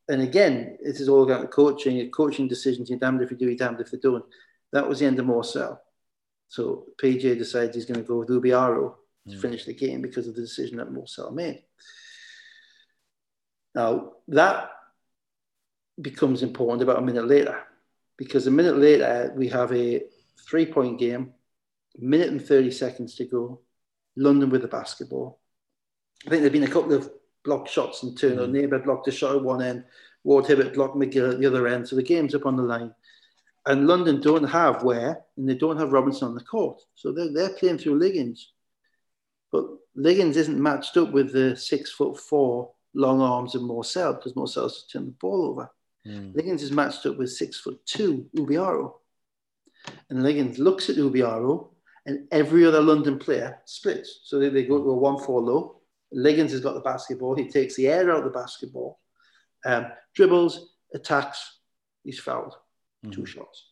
[0.08, 2.10] And again, this is all about the coaching.
[2.10, 2.88] Coaching decisions.
[2.88, 3.46] You're damned if you do.
[3.46, 4.24] You're damned if you don't.
[4.72, 5.78] That was the end of Morsell.
[6.48, 8.94] So PJ decides he's going to go with Ubiaro
[9.28, 9.40] to mm.
[9.40, 11.62] finish the game because of the decision that Morsell made.
[13.74, 14.70] Now that
[16.00, 17.58] becomes important about a minute later,
[18.16, 20.04] because a minute later we have a
[20.48, 21.34] three point game,
[21.98, 23.60] minute and 30 seconds to go.
[24.16, 25.37] London with the basketball.
[26.26, 27.10] I think there've been a couple of
[27.44, 28.36] blocked shots in turn.
[28.36, 28.50] Mm.
[28.50, 29.84] Neighbour blocked a shot at one end,
[30.24, 31.88] Ward Hibbert blocked McGill at the other end.
[31.88, 32.92] So the game's up on the line.
[33.66, 36.82] And London don't have Ware and they don't have Robinson on the court.
[36.94, 38.52] So they're, they're playing through Liggins.
[39.52, 44.32] But Liggins isn't matched up with the six foot four long arms of Morsell because
[44.32, 45.70] Morsell's turned the ball over.
[46.06, 46.34] Mm.
[46.34, 48.94] Liggins is matched up with six foot two Ubiaro.
[50.10, 51.68] And Liggins looks at Ubiaro
[52.06, 54.20] and every other London player splits.
[54.24, 55.77] So they, they go to a 1 4 low.
[56.12, 57.34] Liggins has got the basketball.
[57.34, 58.98] He takes the air out of the basketball,
[59.64, 61.58] um, dribbles, attacks.
[62.04, 62.54] He's fouled.
[63.04, 63.10] Mm-hmm.
[63.10, 63.66] Two shots.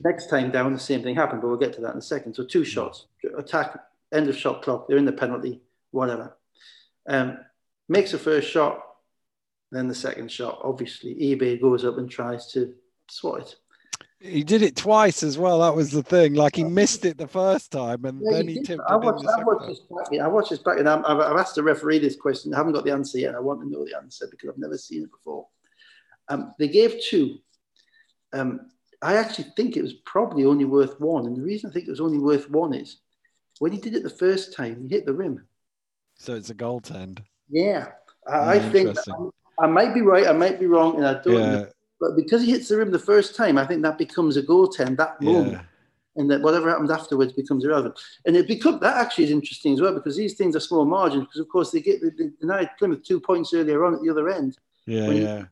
[0.00, 2.34] Next time down, the same thing happened, but we'll get to that in a second.
[2.34, 3.76] So two shots, attack,
[4.12, 4.86] end of shot clock.
[4.86, 6.36] They're in the penalty, whatever.
[7.08, 7.38] Um,
[7.88, 8.80] makes the first shot,
[9.72, 10.60] then the second shot.
[10.62, 12.74] Obviously, eBay goes up and tries to
[13.08, 13.56] swat it.
[14.20, 15.60] He did it twice as well.
[15.60, 16.34] That was the thing.
[16.34, 19.22] Like he missed it the first time, and yeah, then he, he tipped I watched,
[19.22, 19.30] it.
[19.30, 22.16] I watched, this back, I watched this back, and i have asked the referee this
[22.16, 22.52] question.
[22.52, 23.36] I haven't got the answer yet.
[23.36, 25.46] I want to know the answer because I've never seen it before.
[26.28, 27.38] Um, they gave two.
[28.32, 31.86] Um, I actually think it was probably only worth one, and the reason I think
[31.86, 32.98] it was only worth one is
[33.60, 35.46] when he did it the first time, he hit the rim.
[36.16, 37.20] So it's a goaltend.
[37.48, 37.88] Yeah,
[38.26, 40.26] I, I think I, I might be right.
[40.26, 41.34] I might be wrong, and I don't.
[41.34, 41.52] Yeah.
[41.52, 41.68] Know.
[42.00, 44.96] But because he hits the rim the first time, I think that becomes a goaltend
[44.96, 45.52] that moment.
[45.52, 45.60] Yeah.
[46.16, 47.98] And that whatever happens afterwards becomes irrelevant.
[48.26, 51.24] And it become that actually is interesting as well because these things are small margins
[51.24, 54.28] because of course they get they, denied Plymouth two points earlier on at the other
[54.28, 54.58] end.
[54.86, 55.44] Yeah, yeah,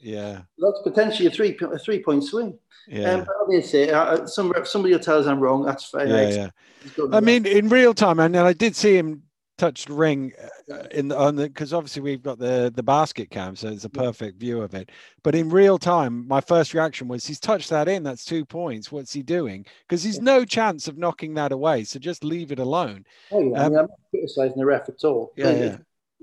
[0.00, 2.56] yeah, That's potentially a three a three point swing.
[2.86, 3.10] yeah.
[3.10, 5.64] Um, but obviously, uh, some somebody will tell us I'm wrong.
[5.64, 6.08] That's fine.
[6.08, 7.04] yeah, yeah.
[7.12, 9.22] I mean, in real time, and I did see him
[9.58, 10.32] touch the ring
[10.72, 13.84] uh, in the, on the because obviously we've got the the basket cam, so it's
[13.84, 14.90] a perfect view of it.
[15.22, 18.02] But in real time, my first reaction was he's touched that in.
[18.02, 18.90] That's two points.
[18.90, 19.66] What's he doing?
[19.86, 21.84] Because he's no chance of knocking that away.
[21.84, 23.04] So just leave it alone.
[23.32, 25.32] oh, yeah, I um, mean, I'm not criticizing the ref at all.
[25.36, 25.76] Yeah, yeah.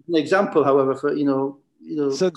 [0.08, 2.32] an example, however, for you know, you know, So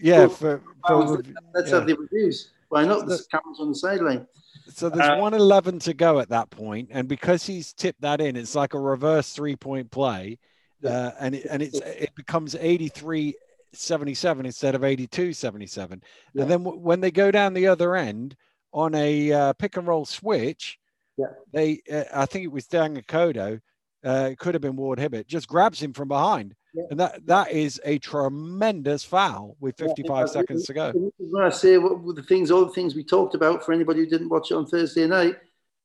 [0.00, 1.22] yeah, for, let's, for
[1.54, 2.52] let's have the reviews.
[2.68, 3.06] Why not?
[3.06, 4.26] The cameras on the sideline.
[4.68, 8.36] So there's Uh, 111 to go at that point, and because he's tipped that in,
[8.36, 10.38] it's like a reverse three point play,
[10.84, 13.34] uh, and it, and it's it becomes 83
[13.72, 16.02] 77 instead of 82 77.
[16.32, 16.42] Yeah.
[16.42, 18.36] And then w- when they go down the other end
[18.72, 20.78] on a uh, pick and roll switch,
[21.16, 21.26] Yeah.
[21.52, 23.60] they uh, I think it was Dang-Akodo,
[24.04, 26.82] uh, it could have been Ward Hibbert, just grabs him from behind, Yeah.
[26.90, 30.86] and that that is a tremendous foul with 55 and- seconds to go.
[30.90, 33.64] And this is When I say what the things, all the things we talked about
[33.64, 35.36] for anybody who didn't watch it on Thursday night,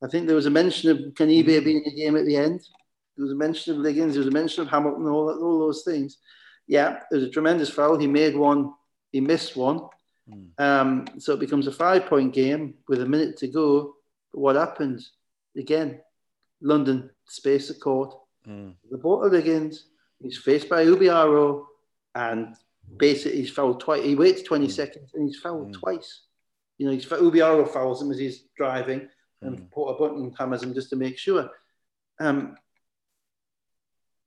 [0.04, 1.64] I think there was a mention of Canibe Mm.
[1.64, 2.60] being in the game at the end.
[3.16, 4.14] There was a mention of Liggins.
[4.14, 5.08] There was a mention of Hamilton.
[5.08, 6.18] All that, all those things.
[6.68, 7.98] Yeah, it was a tremendous foul.
[7.98, 8.74] He made one.
[9.12, 9.82] He missed one.
[10.30, 10.60] Mm.
[10.60, 13.96] Um, so it becomes a five-point game with a minute to go.
[14.34, 15.12] But what happens?
[15.56, 16.00] Again,
[16.62, 18.16] London space the court.
[18.48, 18.74] Mm.
[18.90, 19.86] The ball to Liggins.
[20.22, 21.66] He's faced by Ubiaro,
[22.16, 22.56] and
[22.98, 24.04] basically he's fouled twice.
[24.04, 24.72] He waits 20 Mm.
[24.72, 25.80] seconds and he's fouled Mm.
[25.80, 26.22] twice.
[26.78, 29.10] You know, he's Ubiaro fouls him as he's driving,
[29.42, 29.72] and Mm.
[29.72, 31.50] Porter Button hammers him just to make sure.
[32.20, 32.58] Um,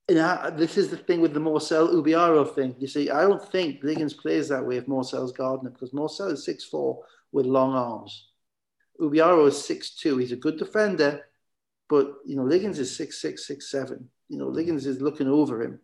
[0.08, 2.76] and I, this is the thing with the Morsell Ubiaro thing.
[2.78, 6.44] You see, I don't think Liggins plays that way if Morsell's Gardner because Morsell is
[6.44, 8.28] 6'4 with long arms.
[9.00, 10.18] Ubiaro is 6'2.
[10.18, 11.24] He's a good defender,
[11.88, 14.08] but you know, Liggins is 6'6, 6'7.
[14.28, 15.80] You know, Liggins is looking over him.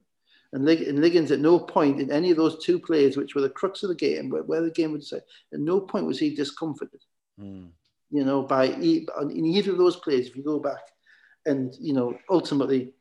[0.52, 3.40] And, Lig- and Liggins, at no point in any of those two plays, which were
[3.40, 5.18] the crux of the game, where, where the game would say,
[5.52, 7.00] at no point was he discomforted
[7.40, 7.70] Mm.
[8.10, 10.82] you know, by e- in either of those plays, if you go back,
[11.46, 12.92] and you know, ultimately,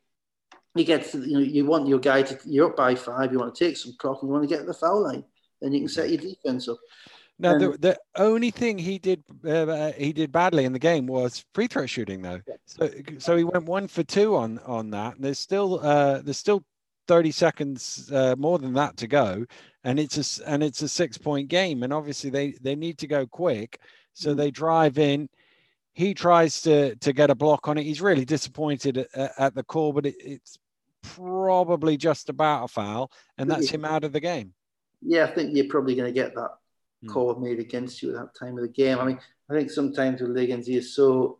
[0.74, 3.54] he gets you know, you want your guy to, you're up by five, you want
[3.54, 5.24] to take some clock, and you want to get to the foul line,
[5.60, 6.78] then you can set your defense up.
[7.40, 11.44] Now, the, the only thing he did uh, he did badly in the game was
[11.54, 12.40] free throw shooting, though.
[12.46, 12.54] Yeah.
[12.66, 15.16] So so he went one for two on on that.
[15.16, 16.62] And there's still uh, there's still
[17.08, 19.44] 30 seconds uh, more than that to go,
[19.84, 23.06] and it's a and it's a six point game, and obviously they they need to
[23.06, 23.80] go quick.
[24.12, 24.36] So Mhm.
[24.36, 25.28] they drive in.
[25.94, 27.84] He tries to to get a block on it.
[27.84, 30.58] He's really disappointed at, at the call, but it, it's
[31.02, 34.52] probably just about a foul, and that's him out of the game.
[35.02, 36.50] Yeah, I think you're probably going to get that.
[37.08, 38.98] Call made against you at that time of the game.
[38.98, 39.18] I mean,
[39.50, 41.38] I think sometimes with Liggins, he is so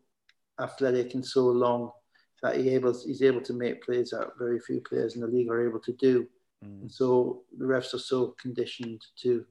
[0.60, 1.90] athletic and so long
[2.42, 5.50] that he able he's able to make plays that very few players in the league
[5.50, 6.26] are able to do.
[6.64, 6.82] Mm.
[6.82, 9.44] And so the refs are so conditioned to,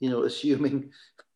[0.00, 0.90] you know, assuming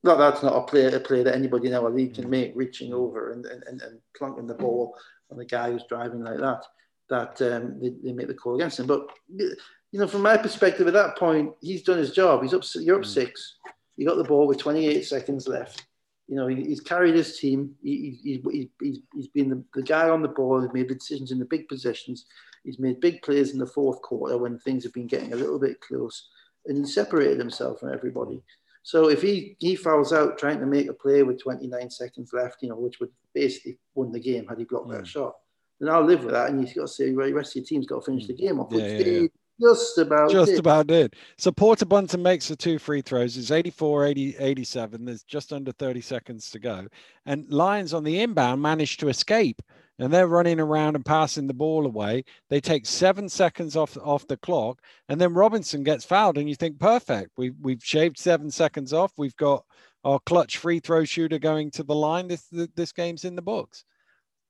[0.04, 2.92] that that's not a play a play that anybody in our league can make, reaching
[2.92, 4.96] over and and, and, and plunking the ball
[5.30, 6.64] on the guy who's driving like that.
[7.10, 8.86] That um, they, they make the call against him.
[8.86, 12.42] But you know, from my perspective, at that point, he's done his job.
[12.42, 12.62] He's up.
[12.76, 13.06] You're up Mm.
[13.06, 13.56] six.
[13.96, 15.86] You got the ball with 28 seconds left.
[16.26, 17.74] You know, he, he's carried his team.
[17.82, 20.62] He, he, he, he's, he's been the, the guy on the ball.
[20.62, 22.26] He's made the decisions in the big positions.
[22.64, 25.58] He's made big plays in the fourth quarter when things have been getting a little
[25.58, 26.28] bit close,
[26.66, 28.42] and he separated himself from everybody.
[28.82, 32.62] So if he he fouls out trying to make a play with 29 seconds left,
[32.62, 35.06] you know, which would basically won the game had he blocked that Mm.
[35.06, 35.36] shot,
[35.80, 36.50] then I'll live with that.
[36.50, 38.34] And you've got to say, well, the rest of your team's got to finish the
[38.34, 39.28] game off, Yeah, which yeah, they.
[39.60, 40.58] Just about just did.
[40.58, 41.14] about did.
[41.38, 43.36] So Porter Bunton makes the two free throws.
[43.36, 45.04] It's 84, 80, 87.
[45.04, 46.86] There's just under 30 seconds to go.
[47.26, 49.62] And Lions on the inbound manage to escape
[49.98, 52.24] and they're running around and passing the ball away.
[52.50, 56.54] They take seven seconds off off the clock, and then Robinson gets fouled, and you
[56.54, 57.30] think, perfect.
[57.36, 59.12] We've we've shaved seven seconds off.
[59.16, 59.64] We've got
[60.04, 62.28] our clutch free throw shooter going to the line.
[62.28, 63.84] This this game's in the books.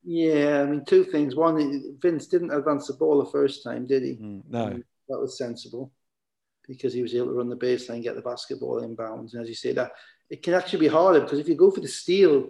[0.02, 1.34] Yeah, I mean, two things.
[1.34, 4.16] One, Vince didn't advance the ball the first time, did he?
[4.16, 4.82] Mm, no.
[5.08, 5.92] That was sensible
[6.66, 9.34] because he was able to run the baseline, get the basketball inbounds.
[9.34, 9.92] And as you say, that
[10.30, 12.48] it can actually be harder because if you go for the steal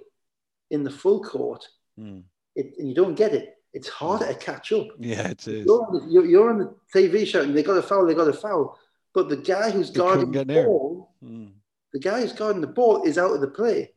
[0.71, 1.67] in the full court
[1.99, 2.25] Mm.
[2.57, 4.89] it, and you don't get it, it's harder to catch up.
[4.99, 5.65] Yeah, it is.
[5.65, 8.33] You're on, the, you're, on the TV shouting, they got a foul, they got a
[8.33, 8.77] foul.
[9.13, 11.53] But the guy who's They guarding the ball, Mm.
[11.93, 13.95] the guy who's guarding the ball is out of the play.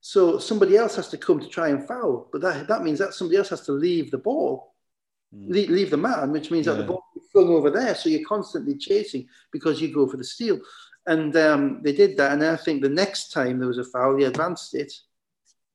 [0.00, 2.28] So somebody else has to come to try and foul.
[2.32, 4.74] But that, that means that somebody else has to leave the ball,
[5.32, 5.50] Mm.
[5.50, 7.94] leave, leave the man, which means that the ball flung over there.
[7.94, 10.60] So you're constantly chasing because you go for the steal.
[11.06, 12.32] And um, they did that.
[12.32, 14.92] And I think the next time there was a foul, he advanced it.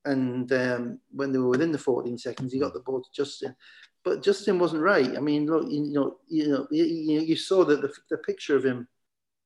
[0.04, 3.56] And um, when they were within the 14 seconds, he got the ball to Justin.
[4.04, 5.16] But Justin wasn't right.
[5.16, 8.64] I mean, look, you know, you know, you, you saw that the, the picture of
[8.64, 8.86] him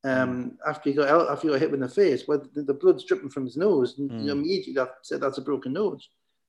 [0.04, 2.74] um, after he got out, after he got hit in the face, where the, the
[2.74, 4.20] blood's dripping from his nose, and mm.
[4.20, 4.40] you know, hmm.
[4.40, 6.08] immediately that said that's a broken nose.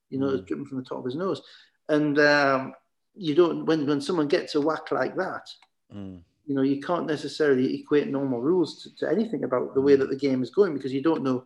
[0.10, 0.40] You know, mm.
[0.40, 1.42] it's dripping from the top of his nose,
[1.90, 2.74] and um,
[3.16, 5.50] you don't when when someone gets a whack like that,
[5.94, 6.22] mm.
[6.46, 10.02] you know, you can't necessarily equate normal rules to, to, anything about the way hmm.
[10.02, 11.46] that the game is going because you don't know,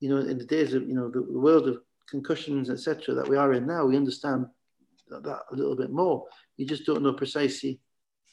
[0.00, 1.78] you know, in the days of you know the, the world of
[2.08, 4.46] concussions, etc., that we are in now, we understand
[5.08, 6.24] that, that a little bit more.
[6.56, 7.80] You just don't know precisely,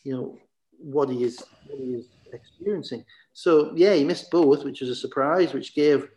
[0.03, 0.37] you know,
[0.77, 3.05] what he is what he is experiencing.
[3.33, 6.07] So yeah, he missed both, which was a surprise, which gave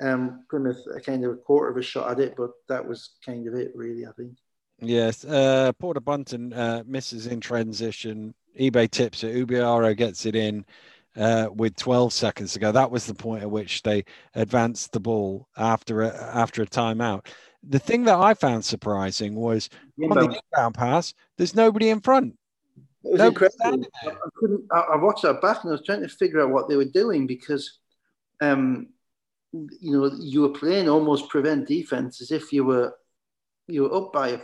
[0.00, 3.16] um, Plymouth a kind of a quarter of a shot at it, but that was
[3.24, 4.06] kind of it, really.
[4.06, 4.32] I think.
[4.80, 8.34] Yes, uh, Porter Bunton uh, misses in transition.
[8.58, 9.34] eBay tips it.
[9.34, 10.64] Ubiaro gets it in
[11.16, 12.72] uh, with 12 seconds to go.
[12.72, 14.04] That was the point at which they
[14.34, 17.26] advanced the ball after a, after a timeout.
[17.68, 19.68] The thing that I found surprising was
[20.02, 22.36] on the inbound pass, there's nobody in front.
[23.04, 23.84] It was incredible.
[24.04, 24.64] I, couldn't.
[24.72, 26.84] I, I, watched that back and I was trying to figure out what they were
[26.84, 27.78] doing because,
[28.40, 28.88] um,
[29.52, 32.94] you know, you were playing almost prevent defense as if you were
[33.66, 34.40] you were up by a.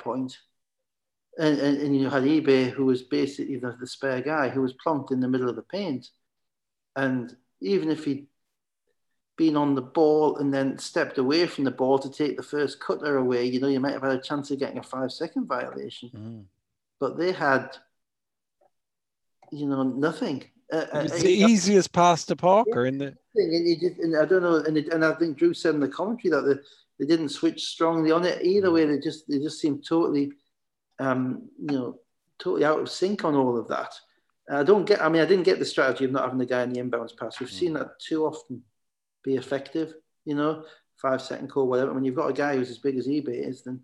[1.40, 4.74] And, and, and you had eBay, who was basically the, the spare guy, who was
[4.84, 6.08] plonked in the middle of the paint.
[6.96, 8.26] And even if he'd
[9.36, 12.80] been on the ball and then stepped away from the ball to take the first
[12.80, 15.46] cutter away, you know, you might have had a chance of getting a five second
[15.46, 16.10] violation.
[16.12, 16.44] Mm.
[16.98, 17.70] But they had
[19.52, 20.44] you know, nothing.
[20.72, 23.14] Uh, uh it's the easiest pass to Parker in the.
[23.34, 25.80] And, he just, and I don't know, and, it, and I think Drew said in
[25.80, 26.54] the commentary that they,
[26.98, 28.84] they didn't switch strongly on it either way.
[28.84, 30.32] They just they just seemed totally,
[30.98, 31.98] um, you know,
[32.38, 33.94] totally out of sync on all of that.
[34.50, 35.02] I don't get.
[35.02, 37.16] I mean, I didn't get the strategy of not having the guy in the inbounds
[37.16, 37.38] pass.
[37.38, 37.58] We've mm.
[37.58, 38.62] seen that too often
[39.22, 39.94] be effective.
[40.24, 40.64] You know,
[40.96, 41.92] five second call, whatever.
[41.92, 43.80] When you've got a guy who's as big as eBay is, then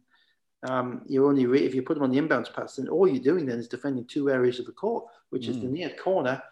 [0.69, 3.23] um, you're only re- if you put him on the inbounds pass, then all you're
[3.23, 5.51] doing then is defending two areas of the court, which mm.
[5.51, 5.73] is the mm.
[5.73, 6.43] near corner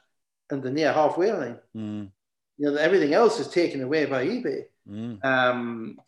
[0.51, 1.59] and the near halfway line.
[1.77, 2.11] Mm.
[2.59, 4.65] You know, everything else is taken away by eBay.
[4.89, 5.25] Mm.
[5.25, 5.99] Um,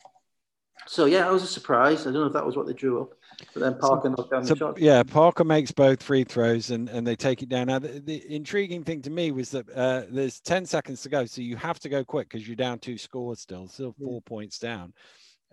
[0.86, 2.02] so yeah, I was a surprise.
[2.02, 3.14] I don't know if that was what they drew up,
[3.52, 4.78] but then Parker so, knocked down so, the shot.
[4.78, 7.68] Yeah, Parker makes both free throws and, and they take it down.
[7.68, 11.24] Now, the, the intriguing thing to me was that uh, there's 10 seconds to go,
[11.24, 14.28] so you have to go quick because you're down two scores still, still four yeah.
[14.28, 14.92] points down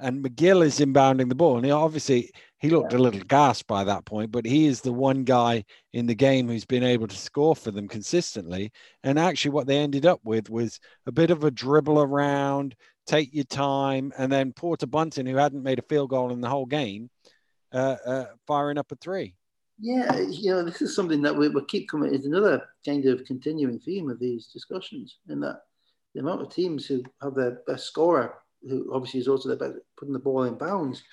[0.02, 1.58] and McGill is inbounding the ball.
[1.58, 2.98] And he, obviously, he looked yeah.
[2.98, 5.64] a little gassed by that point, but he is the one guy
[5.94, 8.72] in the game who's been able to score for them consistently.
[9.04, 13.34] And actually, what they ended up with was a bit of a dribble around, take
[13.34, 16.66] your time, and then Porter Bunton, who hadn't made a field goal in the whole
[16.66, 17.10] game,
[17.74, 19.36] uh, uh, firing up a three.
[19.80, 22.14] Yeah, you know, this is something that we, we keep coming.
[22.14, 25.62] It's another kind of continuing theme of these discussions, in that
[26.14, 28.36] the amount of teams who have their best scorer
[28.68, 31.04] who obviously is also about putting the ball in bounds.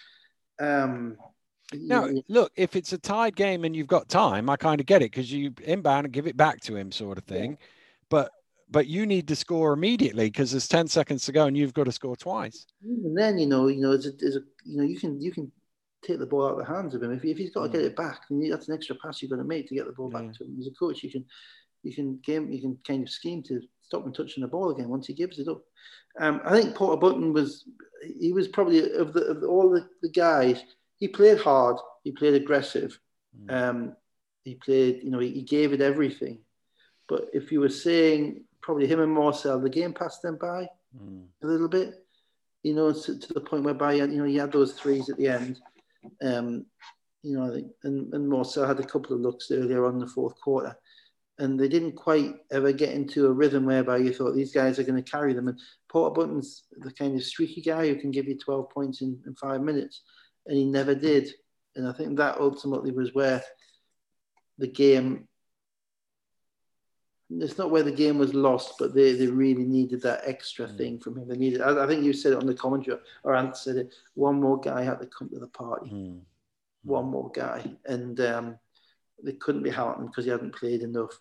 [0.61, 1.17] Um,
[1.73, 4.87] now, you look, if it's a tied game and you've got time, I kind of
[4.87, 7.53] get it because you inbound and give it back to him, sort of thing.
[7.53, 7.67] Yeah.
[8.11, 8.31] But
[8.71, 11.85] but you need to score immediately because there's 10 seconds to go and you've got
[11.85, 12.67] to score twice.
[12.83, 15.33] And then, you know, you know, it's a, it's a, you know, you can, you
[15.33, 15.51] can
[16.05, 17.13] take the ball out of the hands of him.
[17.13, 17.87] If, if he's got to get mm.
[17.87, 20.11] it back, then that's an extra pass you're going to make to get the ball
[20.11, 20.57] back to him.
[20.61, 21.25] As a coach, you can,
[21.83, 24.89] you can game, you can kind of scheme to stop him touching the ball again
[24.89, 25.63] once he gives it up.
[26.21, 27.65] Um, I think Porter Bunton was
[28.19, 30.63] he was probably of, the, of all the, the guys.
[30.99, 31.77] He played hard.
[32.05, 32.99] He played aggressive.
[33.47, 33.53] Mm.
[33.53, 33.97] Um,
[34.45, 36.39] he played, you know, he, he, gave it everything.
[37.09, 41.25] But if you were saying probably him and Marcel, the game passed them by mm.
[41.43, 42.05] a little bit.
[42.63, 45.29] You know, to, to, the point whereby you know he had those threes at the
[45.29, 45.59] end.
[46.23, 46.67] Um,
[47.23, 50.01] you know, I think, and, and Morsell had a couple of looks earlier on in
[50.01, 50.77] the fourth quarter
[51.39, 54.83] and they didn't quite ever get into a rhythm whereby you thought these guys are
[54.83, 55.49] going to carry them.
[55.49, 55.59] And
[55.91, 59.35] Porter Button's the kind of streaky guy who can give you 12 points in, in
[59.37, 60.03] five minutes,
[60.47, 61.31] and he never did.
[61.75, 63.43] And I think that ultimately was where
[64.59, 65.27] the game.
[67.31, 70.79] It's not where the game was lost, but they, they really needed that extra mm.
[70.79, 71.29] thing from him.
[71.29, 71.61] They needed.
[71.61, 73.95] I, I, think you said it on the commentary, or Ant said it.
[74.15, 75.91] One more guy had to come to the party.
[75.91, 76.21] Mm.
[76.85, 78.59] One more guy, and um,
[79.23, 81.21] they couldn't be Houghton because he hadn't played enough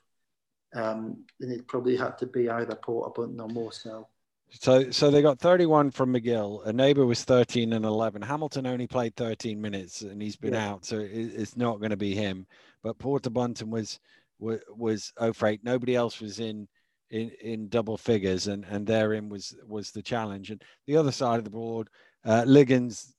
[0.74, 4.06] um, then it probably had to be either Porter Bunton or Morsell.
[4.50, 6.66] So, so they got 31 from McGill.
[6.66, 8.22] A neighbor was 13 and 11.
[8.22, 10.70] Hamilton only played 13 minutes, and he's been yeah.
[10.70, 12.48] out, so it's not going to be him.
[12.82, 14.00] But Porter Bunton was
[14.40, 15.62] was, was oh freight.
[15.64, 16.68] Nobody else was in
[17.10, 20.52] in in double figures, and and therein was was the challenge.
[20.52, 21.90] And the other side of the board,
[22.26, 23.14] uh, Liggins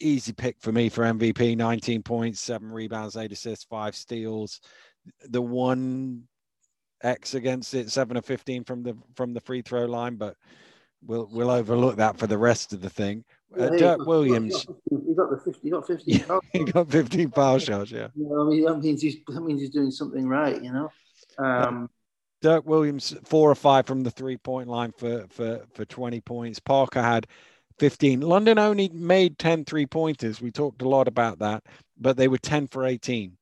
[0.00, 4.60] easy pick for me for MVP 19 points, seven rebounds, eight assists, five steals.
[5.28, 6.24] The one
[7.02, 10.36] X against it, seven of 15 from the from the free throw line, but
[11.04, 13.24] we'll we'll overlook that for the rest of the thing.
[13.58, 17.30] Uh, Dirk Williams, He got the 50, he got 15 Yeah, foul he got 15
[17.30, 17.90] foul shots.
[17.90, 20.72] Yeah, You know, I mean, that means he's that means he's doing something right, you
[20.72, 20.90] know.
[21.38, 21.90] Um,
[22.42, 26.58] Dirk Williams four or five from the three point line for for for 20 points.
[26.58, 27.26] Parker had
[27.78, 28.20] 15.
[28.20, 30.40] London only made 10 three pointers.
[30.40, 31.64] We talked a lot about that,
[31.98, 33.36] but they were 10 for 18.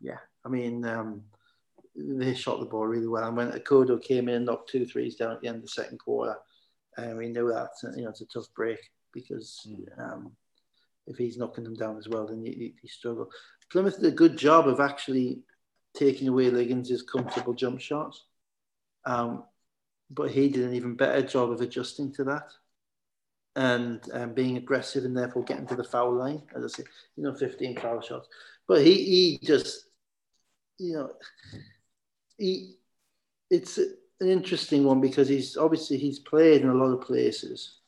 [0.00, 1.22] yeah, I mean, um,
[1.96, 3.26] they shot the ball really well.
[3.26, 5.68] And when Akodo came in and knocked two threes down at the end of the
[5.68, 6.36] second quarter,
[6.96, 8.78] and we knew that you know it's a tough break
[9.14, 9.66] because
[9.98, 10.32] um,
[11.06, 13.30] if he's knocking them down as well, then you, you, struggle.
[13.70, 15.42] Plymouth did a good job of actually
[15.96, 18.24] taking away Liggins' comfortable jump shots,
[19.06, 19.44] um,
[20.10, 22.50] but he did an even better job of adjusting to that
[23.56, 26.42] and um, being aggressive and therefore getting to the foul line.
[26.56, 26.84] As I say,
[27.16, 28.28] you know, 15 foul shots.
[28.66, 29.86] But he, he just,
[30.78, 31.10] you know,
[32.36, 32.74] he,
[33.50, 37.78] it's an interesting one because he's obviously he's played in a lot of places,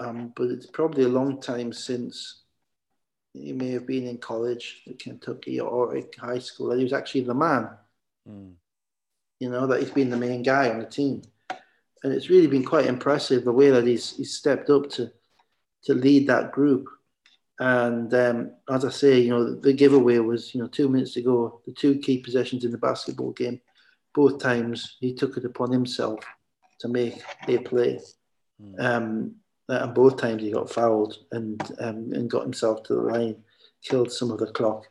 [0.00, 2.42] um, but it's probably a long time since
[3.32, 6.68] he may have been in college at Kentucky or at high school.
[6.68, 7.70] That he was actually the man.
[9.40, 11.22] You know that he's been the main guy on the team,
[12.02, 15.12] and it's really been quite impressive the way that he's he's stepped up to
[15.84, 16.88] to lead that group.
[17.60, 21.22] And um, as I say, you know, the, giveaway was, you know, two minutes to
[21.22, 23.60] go, the two key possessions in the basketball game.
[24.12, 26.24] Both times he took it upon himself
[26.80, 28.00] to make a play.
[28.78, 29.36] Um,
[29.68, 33.36] and both times he got fouled and um, and got himself to the line,
[33.82, 34.86] killed some of the clock.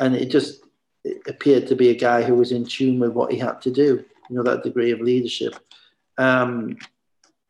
[0.00, 0.62] And it just
[1.04, 3.70] it appeared to be a guy who was in tune with what he had to
[3.70, 5.54] do, you know, that degree of leadership.
[6.16, 6.78] Um,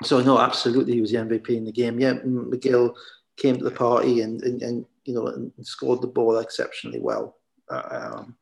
[0.02, 2.00] so, no, absolutely, he was the MVP in the game.
[2.00, 2.94] Yeah, McGill
[3.36, 7.36] came to the party and, and, and you know, and scored the ball exceptionally well.
[7.70, 8.36] Uh, um,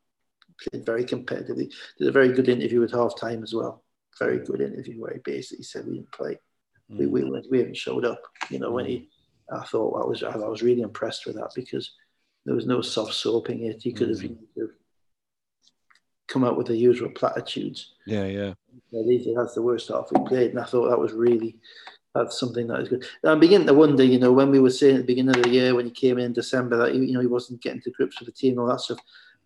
[0.61, 1.73] played very competitively.
[1.99, 3.85] Did a very good interview at half time as well.
[4.19, 6.39] Very good interview where he basically said we didn't play.
[6.99, 8.23] We, we, we haven't showed up.
[8.51, 9.09] You know, when he,
[9.53, 11.93] I thought I was, I was really impressed with that because
[12.45, 13.83] there was no soft soaping it.
[13.83, 14.65] He could have mm-hmm.
[16.29, 17.95] come out with the usual platitudes.
[18.07, 18.55] Yeah, yeah.
[18.93, 21.59] that's the worst half we played, and I thought that was really
[22.15, 23.07] that's something that is good.
[23.25, 25.49] I'm beginning to wonder, you know, when we were saying at the beginning of the
[25.49, 28.19] year when he came in, in December that you know he wasn't getting to grips
[28.19, 28.99] with the team and all that stuff.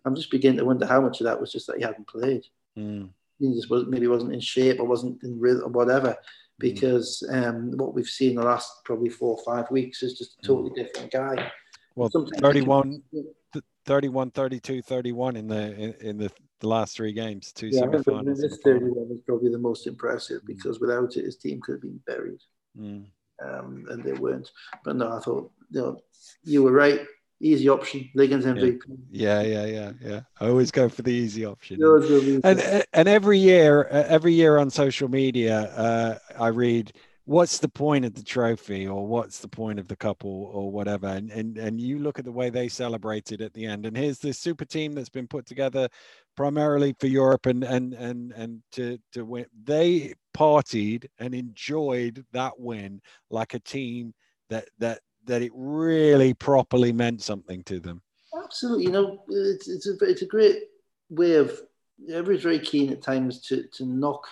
[0.05, 2.45] I'm just beginning to wonder how much of that was just that he hadn't played.
[2.77, 3.09] Mm.
[3.39, 6.17] He just was maybe wasn't in shape or wasn't in rhythm or whatever.
[6.59, 10.47] Because um, what we've seen the last probably four or five weeks is just a
[10.47, 11.51] totally different guy.
[11.95, 13.01] Well, 31,
[13.85, 18.41] 31, 32, 31 in the in, in the, the last three games, two yeah, semifinals.
[18.41, 21.99] This 31 is probably the most impressive because without it, his team could have been
[22.05, 22.41] buried.
[22.79, 23.05] Mm.
[23.43, 24.49] Um, and they weren't.
[24.83, 26.01] But no, I thought, you know,
[26.43, 27.01] you were right.
[27.39, 28.79] Easy option, Liggins MVP.
[29.11, 30.21] Yeah, yeah, yeah, yeah.
[30.39, 31.77] I always go for the easy option.
[32.43, 36.93] And and every year, every year on social media, uh, I read,
[37.25, 41.07] "What's the point of the trophy?" or "What's the point of the couple?" or whatever.
[41.07, 43.85] And and and you look at the way they celebrated at the end.
[43.85, 45.89] And here's this super team that's been put together
[46.35, 49.45] primarily for Europe and and and and to to win.
[49.63, 54.13] They partied and enjoyed that win like a team
[54.49, 58.01] that that that it really properly meant something to them.
[58.43, 60.63] Absolutely, you know, it's it's a it's a great
[61.09, 61.61] way of
[62.11, 64.27] Everyone's very keen at times to to knock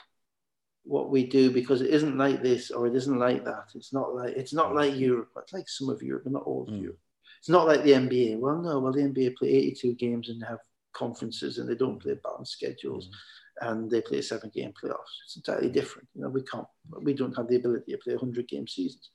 [0.83, 3.65] what we do because it isn't like this or it isn't like that.
[3.73, 5.31] It's not like it's not like Europe.
[5.37, 6.81] It's like some of Europe, but not all of mm.
[6.81, 6.99] Europe.
[7.39, 8.39] It's not like the NBA.
[8.39, 10.59] Well, no, well the NBA play 82 games and have
[10.93, 13.07] conferences and they don't play balanced schedules.
[13.07, 13.13] Mm
[13.61, 15.15] and they play seven game playoffs.
[15.23, 16.07] It's entirely different.
[16.13, 16.67] You know, we can't,
[17.01, 19.09] we don't have the ability to play 100 game seasons.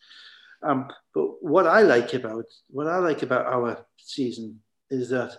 [0.62, 5.36] Um, but what I like about what I like about our season is that,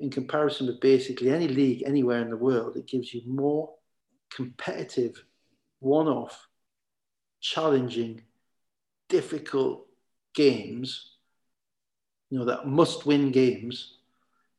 [0.00, 3.72] in comparison with basically any league anywhere in the world, it gives you more
[4.34, 5.24] competitive,
[5.78, 6.48] one-off,
[7.40, 8.22] challenging,
[9.08, 9.86] difficult
[10.34, 11.12] games.
[12.30, 13.98] You know that must-win games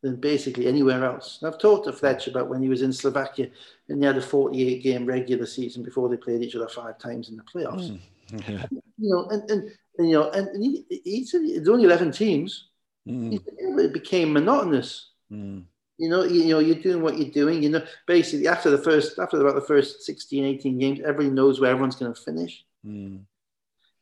[0.06, 1.40] than basically anywhere else.
[1.42, 3.50] And I've talked to Fletch about when he was in Slovakia
[3.90, 7.30] and they had a 48 game regular season before they played each other five times
[7.30, 8.00] in the playoffs.
[8.32, 8.48] Mm.
[8.48, 8.66] Yeah.
[8.98, 12.12] You know, and, and, and, you know, and, and he, he said it's only 11
[12.12, 12.68] teams.
[13.08, 13.34] Mm.
[13.34, 15.12] Said, it became monotonous.
[15.32, 15.64] Mm.
[15.98, 17.64] You know, you, you, know, you're doing what you're doing.
[17.64, 21.60] You know, basically after the first, after about the first 16, 18 games, everybody knows
[21.60, 22.66] where everyone's going to finish.
[22.86, 23.22] Mm.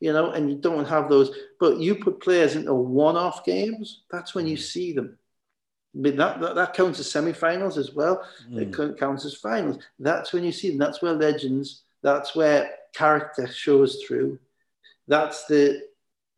[0.00, 1.30] You know, and you don't have those.
[1.60, 4.02] But you put players into one-off games.
[4.10, 5.18] That's when you see them.
[5.94, 8.24] But that, that, that counts as semi-finals as well.
[8.50, 8.90] Mm.
[8.90, 9.82] It counts as finals.
[9.98, 10.78] That's when you see them.
[10.78, 11.82] That's where legends.
[12.02, 14.38] That's where character shows through.
[15.08, 15.82] That's the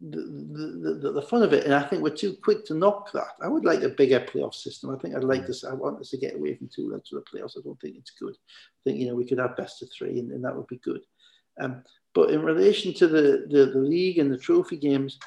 [0.01, 3.33] the, the, the, fun of it, and I think we're too quick to knock that.
[3.43, 4.91] I would like a bigger playoff system.
[4.91, 5.65] I think I'd like this.
[5.65, 7.57] I want us to get away from two legs of the playoffs.
[7.57, 8.35] I don't think it's good.
[8.35, 10.81] I think you know we could have best of three, and, and that would be
[10.85, 11.01] good.
[11.59, 11.83] Um,
[12.15, 15.19] but in relation to the, the, the league and the trophy games,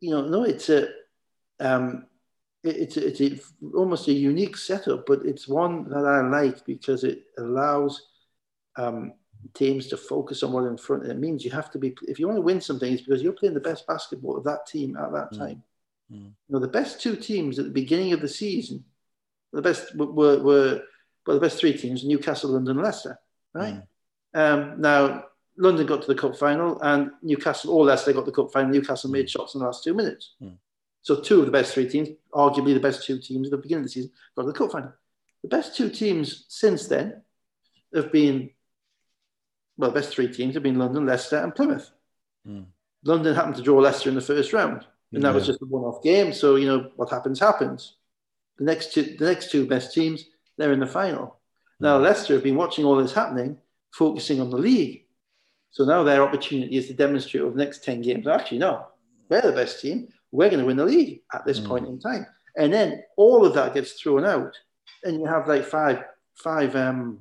[0.00, 0.88] you know, no, it's a
[1.58, 2.06] um,
[2.62, 6.64] it, it's a, it's a, almost a unique setup, but it's one that I like
[6.64, 8.06] because it allows
[8.76, 9.14] um,
[9.54, 11.06] teams to focus on what in front.
[11.06, 13.32] It means you have to be if you want to win something, it's because you're
[13.32, 15.38] playing the best basketball of that team at that mm.
[15.38, 15.62] time.
[16.12, 16.24] Mm.
[16.24, 18.84] You know, the best two teams at the beginning of the season,
[19.52, 20.82] the best were were
[21.26, 23.18] well, the best three teams: Newcastle, London, Leicester.
[23.54, 23.82] Right
[24.34, 24.38] mm.
[24.38, 25.24] um, now,
[25.56, 28.70] London got to the cup final, and Newcastle or Leicester got the cup final.
[28.70, 29.30] Newcastle made mm.
[29.30, 30.34] shots in the last two minutes.
[30.42, 30.56] Mm.
[31.02, 33.80] So two of the best three teams, arguably the best two teams at the beginning
[33.80, 34.92] of the season, got to the cup final.
[35.42, 37.22] The best two teams since then
[37.94, 38.50] have been
[39.76, 41.90] well, the best three teams have been London, Leicester, and Plymouth.
[42.46, 42.66] Mm.
[43.04, 45.34] London happened to draw Leicester in the first round, and that yeah.
[45.34, 46.32] was just a one-off game.
[46.32, 47.96] So you know what happens happens.
[48.58, 50.24] The next two, the next two best teams,
[50.56, 51.40] they're in the final.
[51.80, 52.02] Now mm.
[52.02, 53.58] Leicester have been watching all this happening,
[53.92, 55.06] focusing on the league.
[55.70, 58.26] So now their opportunity is to demonstrate over the next ten games.
[58.26, 58.86] Actually, no,
[59.28, 60.08] we're the best team.
[60.30, 61.66] We're going to win the league at this mm.
[61.66, 62.26] point in time.
[62.56, 64.54] And then all of that gets thrown out,
[65.04, 66.04] and you have like five,
[66.34, 67.20] five um,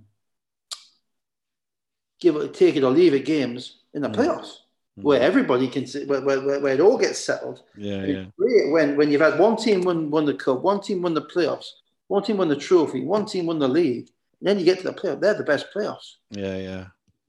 [2.21, 4.15] give it, take it or leave it games in the mm.
[4.15, 4.59] playoffs
[4.97, 5.03] mm.
[5.03, 7.63] where everybody can where, where, where, it all gets settled.
[7.75, 8.25] Yeah, yeah.
[8.37, 11.67] When when you've had one team won won the cup, one team won the playoffs,
[12.07, 14.09] one team won the trophy, one team won the league,
[14.39, 15.19] and then you get to the playoff.
[15.19, 16.15] They're the best playoffs.
[16.29, 16.85] Yeah, yeah.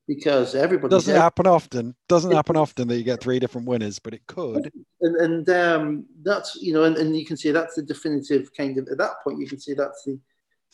[0.09, 1.95] Because everybody doesn't happen often.
[2.09, 4.70] Doesn't happen often that you get three different winners, but it could.
[5.01, 8.76] And, and um, that's you know, and, and you can see that's the definitive kind
[8.78, 10.18] of at that point you can see that's the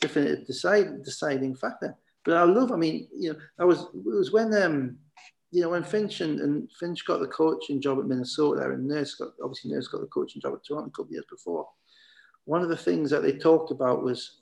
[0.01, 1.95] definitive decide, deciding factor.
[2.25, 4.97] But I love, I mean, you know, I was, it was when, um,
[5.51, 9.15] you know, when Finch and, and Finch got the coaching job at Minnesota and Nurse
[9.15, 11.67] got, obviously Nurse got the coaching job at Toronto a couple of years before.
[12.45, 14.41] One of the things that they talked about was,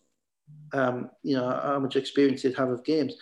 [0.73, 3.13] um, you know, how much experience they'd have of games.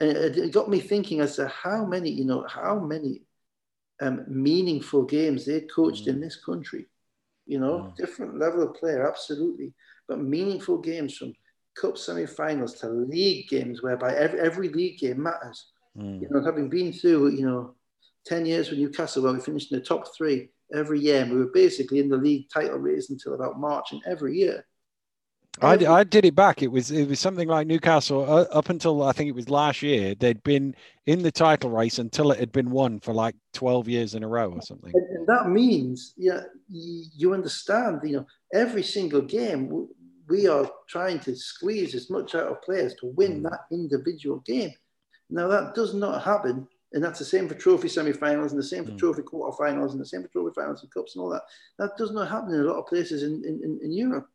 [0.00, 3.22] And it, it got me thinking as to how many, you know, how many
[4.00, 6.08] um, meaningful games they coached mm.
[6.08, 6.86] in this country.
[7.46, 7.96] You know, mm.
[7.96, 9.74] different level of player, absolutely,
[10.08, 11.34] but meaningful games from
[11.74, 15.72] cup semi-finals to league games whereby every, every league game matters.
[15.96, 16.22] Mm.
[16.22, 17.74] You know, having been through, you know,
[18.26, 21.38] 10 years with Newcastle where we finished in the top three every year, and we
[21.38, 24.64] were basically in the league title race until about March and every year.
[25.60, 26.62] I, I did it back.
[26.62, 29.82] It was it was something like Newcastle uh, up until I think it was last
[29.82, 30.14] year.
[30.14, 34.14] They'd been in the title race until it had been won for like twelve years
[34.14, 34.90] in a row or something.
[34.94, 38.00] And, and that means, yeah, you understand.
[38.02, 39.88] You know, every single game
[40.32, 43.42] we are trying to squeeze as much out of players to win mm.
[43.42, 44.72] that individual game.
[45.28, 48.86] Now that does not happen, and that's the same for trophy semi-finals and the same
[48.86, 48.98] for mm.
[48.98, 51.42] trophy quarter-finals and the same for trophy finals and cups and all that.
[51.78, 54.26] That does not happen in a lot of places in, in, in Europe.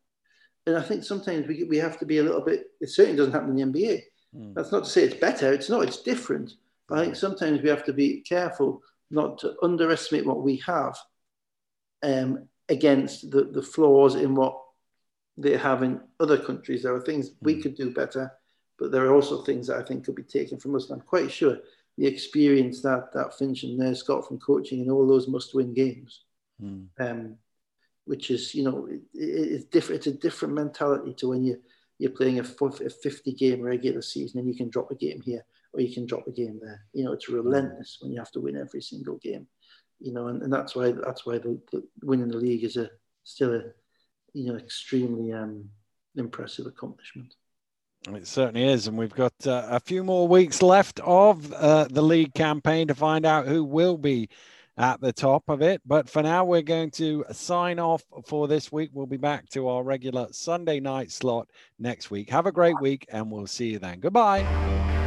[0.66, 3.32] And I think sometimes we, we have to be a little bit, it certainly doesn't
[3.32, 4.02] happen in the NBA.
[4.36, 4.54] Mm.
[4.54, 6.52] That's not to say it's better, it's not, it's different.
[6.88, 10.96] But I think sometimes we have to be careful not to underestimate what we have
[12.04, 14.62] um, against the, the flaws in what
[15.38, 16.82] they have in other countries.
[16.82, 17.62] There are things we hmm.
[17.62, 18.32] could do better,
[18.78, 20.90] but there are also things that I think could be taken from us.
[20.90, 21.58] And I'm quite sure
[21.96, 26.24] the experience that that Finch and Nurse got from coaching in all those must-win games,
[26.62, 26.86] mm.
[26.98, 27.36] um,
[28.04, 29.98] which is you know it, it's different.
[29.98, 31.60] It's a different mentality to when you
[31.98, 35.80] you're playing a 50 game regular season and you can drop a game here or
[35.80, 36.84] you can drop a game there.
[36.92, 37.34] You know, it's hmm.
[37.34, 39.46] relentless when you have to win every single game.
[40.00, 42.90] You know, and, and that's why that's why the, the winning the league is a
[43.24, 43.62] still a
[44.38, 45.68] you know, extremely um,
[46.16, 47.34] impressive accomplishment.
[48.08, 48.86] It certainly is.
[48.86, 52.94] And we've got uh, a few more weeks left of uh, the league campaign to
[52.94, 54.28] find out who will be
[54.76, 55.82] at the top of it.
[55.84, 58.90] But for now, we're going to sign off for this week.
[58.92, 61.48] We'll be back to our regular Sunday night slot
[61.80, 62.30] next week.
[62.30, 63.98] Have a great week, and we'll see you then.
[63.98, 64.97] Goodbye.